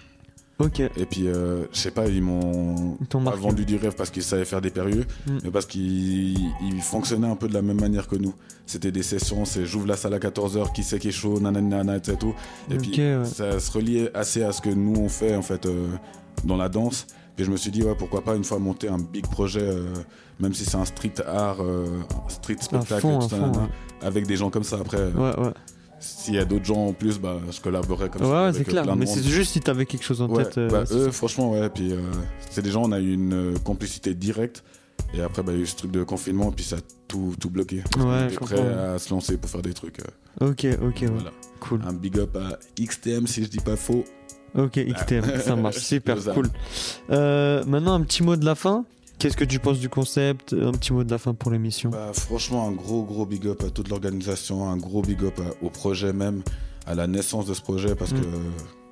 ok. 0.59 0.79
Et 0.79 1.05
puis, 1.05 1.27
euh, 1.27 1.65
je 1.71 1.79
sais 1.79 1.91
pas, 1.91 2.07
ils 2.07 2.21
m'ont 2.21 2.97
vendu 3.13 3.65
du 3.65 3.75
rêve 3.77 3.93
parce 3.95 4.09
qu'ils 4.09 4.23
savaient 4.23 4.45
faire 4.45 4.61
des 4.61 4.69
périlleux, 4.71 5.05
Mm. 5.27 5.37
mais 5.43 5.51
parce 5.51 5.65
qu'ils 5.65 6.37
ils 6.61 6.81
fonctionnaient 6.81 7.29
un 7.29 7.35
peu 7.35 7.47
de 7.47 7.53
la 7.53 7.61
même 7.61 7.79
manière 7.79 8.07
que 8.07 8.15
nous. 8.15 8.33
C'était 8.65 8.91
des 8.91 9.03
sessions, 9.03 9.45
c'est 9.45 9.65
j'ouvre 9.65 9.87
la 9.87 9.95
salle 9.97 10.13
à 10.13 10.19
14h, 10.19 10.73
qui 10.73 10.83
sait 10.83 10.99
qui 10.99 11.07
est 11.09 11.11
chaud, 11.11 11.39
nanana, 11.39 11.95
et 11.97 12.01
tout. 12.01 12.35
Et 12.69 12.77
puis, 12.77 12.91
ouais. 12.99 13.25
ça 13.25 13.59
se 13.59 13.71
reliait 13.71 14.11
assez 14.15 14.43
à 14.43 14.51
ce 14.51 14.61
que 14.61 14.69
nous 14.69 14.95
on 14.99 15.09
fait 15.09 15.35
en 15.35 15.41
fait 15.41 15.65
euh, 15.65 15.87
dans 16.43 16.57
la 16.57 16.69
danse. 16.69 17.07
Puis 17.39 17.45
je 17.45 17.51
me 17.51 17.55
suis 17.55 17.71
dit, 17.71 17.83
ouais, 17.83 17.95
pourquoi 17.97 18.21
pas 18.21 18.35
une 18.35 18.43
fois 18.43 18.59
monter 18.59 18.89
un 18.89 18.97
big 18.97 19.25
projet, 19.25 19.61
euh, 19.61 19.93
même 20.41 20.53
si 20.53 20.65
c'est 20.65 20.75
un 20.75 20.83
street 20.83 21.13
art, 21.25 21.61
euh, 21.61 21.85
un 22.25 22.29
street 22.29 22.57
spectacle, 22.59 22.99
fond, 22.99 23.19
tout 23.19 23.25
à 23.27 23.29
ça, 23.29 23.35
fond. 23.37 23.41
nanana, 23.45 23.61
Ouais, 23.63 24.05
avec 24.07 24.27
des 24.27 24.35
gens 24.35 24.49
comme 24.49 24.65
ça. 24.65 24.75
Après, 24.81 25.05
ouais. 25.05 25.39
ouais. 25.39 25.51
s'il 26.01 26.33
y 26.35 26.37
a 26.37 26.43
d'autres 26.43 26.65
gens 26.65 26.87
en 26.87 26.91
plus, 26.91 27.17
bah, 27.17 27.37
je 27.49 27.61
collaborerais 27.61 28.09
comme 28.09 28.23
ça. 28.23 28.47
ouais, 28.47 28.51
c'est 28.51 28.67
euh, 28.67 28.71
clair. 28.83 28.95
Mais 28.97 29.05
c'est 29.05 29.23
juste 29.23 29.53
si 29.53 29.61
t'avais 29.61 29.85
quelque 29.85 30.03
chose 30.03 30.21
en 30.21 30.27
tête. 30.27 30.57
euh, 30.57 30.67
bah, 30.69 30.83
eux, 30.91 31.11
franchement, 31.11 31.51
ouais. 31.51 31.69
Puis 31.69 31.93
euh, 31.93 32.01
c'est 32.49 32.61
des 32.61 32.71
gens, 32.71 32.83
on 32.83 32.91
a 32.91 32.99
eu 32.99 33.13
une 33.13 33.33
euh, 33.33 33.57
complicité 33.63 34.13
directe. 34.13 34.65
Et 35.13 35.21
après, 35.21 35.41
bah, 35.41 35.53
il 35.53 35.59
y 35.59 35.61
a 35.61 35.63
eu 35.63 35.65
ce 35.65 35.77
truc 35.77 35.91
de 35.91 36.03
confinement, 36.03 36.51
puis 36.51 36.65
ça 36.65 36.75
a 36.75 36.79
tout, 37.07 37.35
tout 37.39 37.49
bloqué. 37.49 37.77
Ouais, 37.97 38.27
je 38.29 38.35
prêt 38.37 38.59
à 38.59 38.99
se 38.99 39.11
lancer 39.11 39.37
pour 39.37 39.49
faire 39.49 39.61
des 39.61 39.73
trucs. 39.73 39.99
euh, 40.41 40.49
Ok, 40.49 40.67
ok, 40.85 40.97
ouais. 41.03 41.07
voilà. 41.07 41.31
Cool. 41.61 41.81
Un 41.87 41.93
big 41.93 42.19
up 42.19 42.35
à 42.35 42.59
XTM, 42.83 43.27
si 43.27 43.45
je 43.45 43.49
dis 43.49 43.59
pas 43.59 43.77
faux. 43.77 44.03
Ok, 44.55 44.73
XTM, 44.79 45.23
ça 45.41 45.55
marche, 45.55 45.77
super 45.79 46.17
cool. 46.33 46.47
Euh, 47.11 47.63
maintenant, 47.65 47.93
un 47.93 48.01
petit 48.01 48.23
mot 48.23 48.35
de 48.35 48.45
la 48.45 48.55
fin. 48.55 48.85
Qu'est-ce 49.19 49.35
que 49.35 49.43
tu 49.43 49.59
penses 49.59 49.79
du 49.79 49.89
concept? 49.89 50.53
Un 50.53 50.71
petit 50.71 50.93
mot 50.93 51.03
de 51.03 51.11
la 51.11 51.17
fin 51.17 51.33
pour 51.33 51.51
l'émission. 51.51 51.89
Bah, 51.89 52.11
franchement, 52.13 52.67
un 52.67 52.71
gros, 52.71 53.03
gros 53.03 53.25
big 53.25 53.45
up 53.47 53.63
à 53.65 53.69
toute 53.69 53.89
l'organisation, 53.89 54.69
un 54.69 54.77
gros 54.77 55.01
big 55.01 55.23
up 55.23 55.39
à- 55.39 55.65
au 55.65 55.69
projet 55.69 56.13
même, 56.13 56.41
à 56.87 56.95
la 56.95 57.05
naissance 57.05 57.45
de 57.45 57.53
ce 57.53 57.61
projet, 57.61 57.95
parce 57.95 58.11
Mm. 58.13 58.21
que 58.21 58.25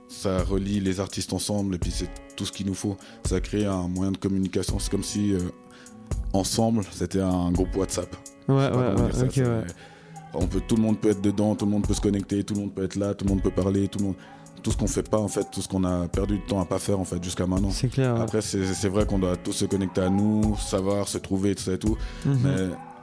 ça 0.09 0.43
relie 0.43 0.79
les 0.81 0.99
artistes 0.99 1.31
ensemble, 1.33 1.75
et 1.75 1.77
puis 1.77 1.91
c'est 1.91 2.09
tout 2.35 2.45
ce 2.45 2.51
qu'il 2.51 2.65
nous 2.67 2.73
faut. 2.73 2.97
Ça 3.25 3.39
crée 3.39 3.65
un 3.65 3.87
moyen 3.87 4.11
de 4.11 4.17
communication. 4.17 4.79
C'est 4.79 4.91
comme 4.91 5.03
si, 5.03 5.33
euh, 5.33 5.39
ensemble, 6.33 6.83
c'était 6.91 7.21
un 7.21 7.51
groupe 7.51 7.75
WhatsApp. 7.75 8.13
Ouais, 8.47 8.55
ouais, 8.55 8.69
ouais, 8.71 9.11
ça, 9.13 9.23
ouais. 9.25 9.63
On 10.33 10.45
peut, 10.45 10.61
tout 10.67 10.75
le 10.75 10.81
monde 10.81 10.99
peut 10.99 11.09
être 11.09 11.21
dedans, 11.21 11.55
tout 11.55 11.65
le 11.65 11.71
monde 11.71 11.87
peut 11.87 11.93
se 11.93 12.01
connecter, 12.01 12.43
tout 12.43 12.53
le 12.53 12.59
monde 12.61 12.73
peut 12.73 12.83
être 12.83 12.95
là, 12.95 13.13
tout 13.13 13.25
le 13.25 13.29
monde 13.31 13.41
peut 13.41 13.49
parler, 13.51 13.87
tout 13.87 13.99
le 13.99 14.05
monde, 14.05 14.15
tout 14.63 14.71
ce 14.71 14.77
qu'on 14.77 14.87
fait 14.87 15.07
pas 15.09 15.19
en 15.19 15.27
fait, 15.27 15.45
tout 15.51 15.61
ce 15.61 15.67
qu'on 15.67 15.83
a 15.83 16.07
perdu 16.07 16.37
de 16.39 16.43
temps 16.45 16.59
à 16.61 16.65
pas 16.65 16.79
faire 16.79 16.99
en 16.99 17.05
fait 17.05 17.23
jusqu'à 17.23 17.45
maintenant. 17.47 17.71
C'est 17.71 17.87
clair. 17.89 18.15
ouais. 18.15 18.21
Après 18.21 18.41
c'est 18.41 18.89
vrai 18.89 19.05
qu'on 19.05 19.19
doit 19.19 19.35
tous 19.37 19.53
se 19.53 19.65
connecter 19.65 20.01
à 20.01 20.09
nous, 20.09 20.55
savoir 20.57 21.07
se 21.07 21.17
trouver 21.17 21.55
tout 21.55 21.63
ça 21.63 21.73
et 21.73 21.79
tout, 21.79 21.97
Mhm. 22.25 22.39
mais 22.43 22.55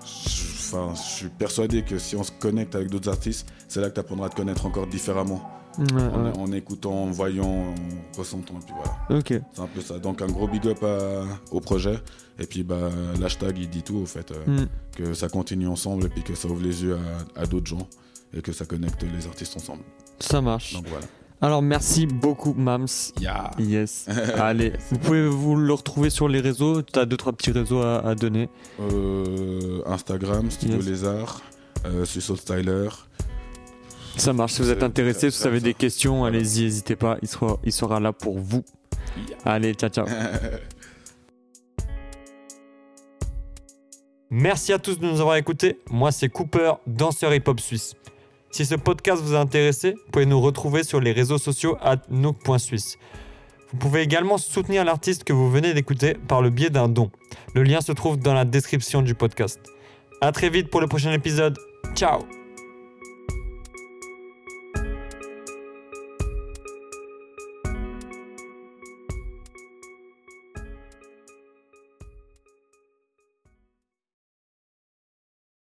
je, 0.05 0.43
enfin, 0.77 0.93
je 0.95 1.01
suis 1.03 1.29
persuadé 1.29 1.83
que 1.83 1.99
si 1.99 2.17
on 2.17 2.23
se 2.25 2.33
connecte 2.33 2.75
avec 2.75 2.91
d'autres 2.91 3.09
artistes, 3.11 3.47
c'est 3.69 3.81
là 3.81 3.89
que 3.89 3.95
tu 3.95 4.01
apprendras 4.01 4.27
à 4.27 4.29
te 4.31 4.37
connaître 4.37 4.67
encore 4.67 4.87
différemment. 4.87 5.43
Ouais, 5.77 5.87
en, 6.03 6.25
ouais. 6.27 6.39
en 6.39 6.53
écoutant, 6.53 6.93
en 6.93 7.11
voyant, 7.11 7.47
en 7.75 7.75
ressentant, 8.19 8.55
et 8.55 8.65
puis 8.65 8.75
voilà. 8.77 9.19
Ok. 9.19 9.43
C'est 9.53 9.61
un 9.61 9.67
peu 9.67 9.81
ça. 9.81 9.99
Donc 9.99 10.23
un 10.23 10.27
gros 10.29 10.47
big 10.47 10.65
up 10.69 10.81
à- 10.85 11.25
au 11.51 11.59
projet. 11.61 11.99
Et 12.39 12.47
puis 12.47 12.63
bah, 12.63 12.91
l'hashtag 13.21 13.59
il 13.59 13.69
dit 13.69 13.83
tout 13.83 13.97
au 13.97 14.07
fait. 14.07 14.31
euh, 14.31 14.45
Hmm. 14.63 14.67
Que 14.95 15.15
ça 15.15 15.29
continue 15.29 15.67
ensemble 15.67 16.05
et 16.07 16.09
puis 16.09 16.23
que 16.23 16.37
ça 16.37 16.47
ouvre 16.47 16.63
les 16.63 16.85
yeux 16.85 16.97
à, 17.37 17.41
à 17.41 17.47
d'autres 17.47 17.67
gens 17.67 17.89
et 18.33 18.41
que 18.41 18.53
ça 18.53 18.65
connecte 18.65 19.03
les 19.03 19.27
artistes 19.27 19.57
ensemble. 19.57 19.83
Ça 20.21 20.41
marche. 20.41 20.75
Donc 20.75 20.87
voilà. 20.89 21.07
Alors 21.45 21.61
merci 21.61 22.07
beaucoup 22.07 22.55
Mams. 22.55 22.87
Yes. 23.59 24.07
Allez, 24.39 24.73
vous 24.91 24.97
pouvez 24.99 25.29
vous 25.29 25.57
le 25.57 25.75
retrouver 25.75 26.09
sur 26.09 26.27
les 26.27 26.41
réseaux. 26.41 26.81
Tu 26.81 26.99
as 26.99 27.05
deux 27.05 27.19
trois 27.19 27.35
petits 27.35 27.51
réseaux 27.51 27.83
à, 27.83 27.99
à 27.99 28.15
donner. 28.15 28.49
Euh, 28.81 29.83
Instagram, 29.85 30.51
Studio 30.51 30.77
Yes. 30.77 30.87
Lézard, 30.87 31.43
euh, 31.85 32.07
Styler. 32.07 32.89
Ça 34.17 34.33
marche. 34.33 34.53
Si 34.53 34.63
vous 34.63 34.71
êtes 34.71 34.79
C'est- 34.79 34.85
intéressé, 34.87 35.31
si 35.31 35.39
vous 35.43 35.47
avez 35.49 35.61
des 35.61 35.75
questions, 35.75 36.21
Voilà. 36.21 36.39
allez-y, 36.39 36.63
n'hésitez 36.63 36.97
pas. 36.97 37.19
Il 37.21 37.29
sera, 37.29 37.59
il 37.63 37.73
sera 37.73 38.01
là 38.01 38.15
pour 38.15 38.39
vous. 38.39 38.65
Allez, 39.45 39.75
ciao 39.75 39.91
ciao. 39.91 40.07
Merci 44.31 44.73
à 44.73 44.79
tous 44.79 44.99
de 44.99 45.05
nous 45.07 45.21
avoir 45.21 45.37
écoutés. 45.37 45.79
Moi, 45.91 46.11
c'est 46.11 46.31
Cooper, 46.31 46.73
danseur 46.87 47.35
hip-hop 47.35 47.61
suisse. 47.61 47.95
Si 48.55 48.65
ce 48.65 48.77
podcast 48.77 49.21
vous 49.21 49.35
a 49.35 49.41
intéressé, 49.41 49.95
vous 49.95 50.13
pouvez 50.13 50.27
nous 50.27 50.41
retrouver 50.41 50.85
sur 50.85 51.01
les 51.01 51.11
réseaux 51.11 51.39
sociaux 51.39 51.77
à 51.81 51.97
nook.suisse. 52.09 52.99
Vous 53.73 53.79
pouvez 53.79 54.03
également 54.03 54.39
soutenir 54.39 54.85
l'artiste 54.85 55.25
que 55.25 55.33
vous 55.33 55.51
venez 55.51 55.75
d'écouter 55.75 56.15
par 56.29 56.41
le 56.41 56.51
biais 56.51 56.71
d'un 56.71 56.89
don. 56.89 57.11
Le 57.57 57.65
lien 57.65 57.81
se 57.81 57.91
trouve 57.91 58.17
dans 58.17 58.33
la 58.33 58.45
description 58.45 59.03
du 59.03 59.17
podcast. 59.17 59.59
À 60.21 60.31
très 60.31 60.51
vite 60.51 60.71
pour 60.71 60.81
le 60.81 60.87
prochain 60.87 61.11
épisode. 61.11 61.59
Ciao 61.97 62.21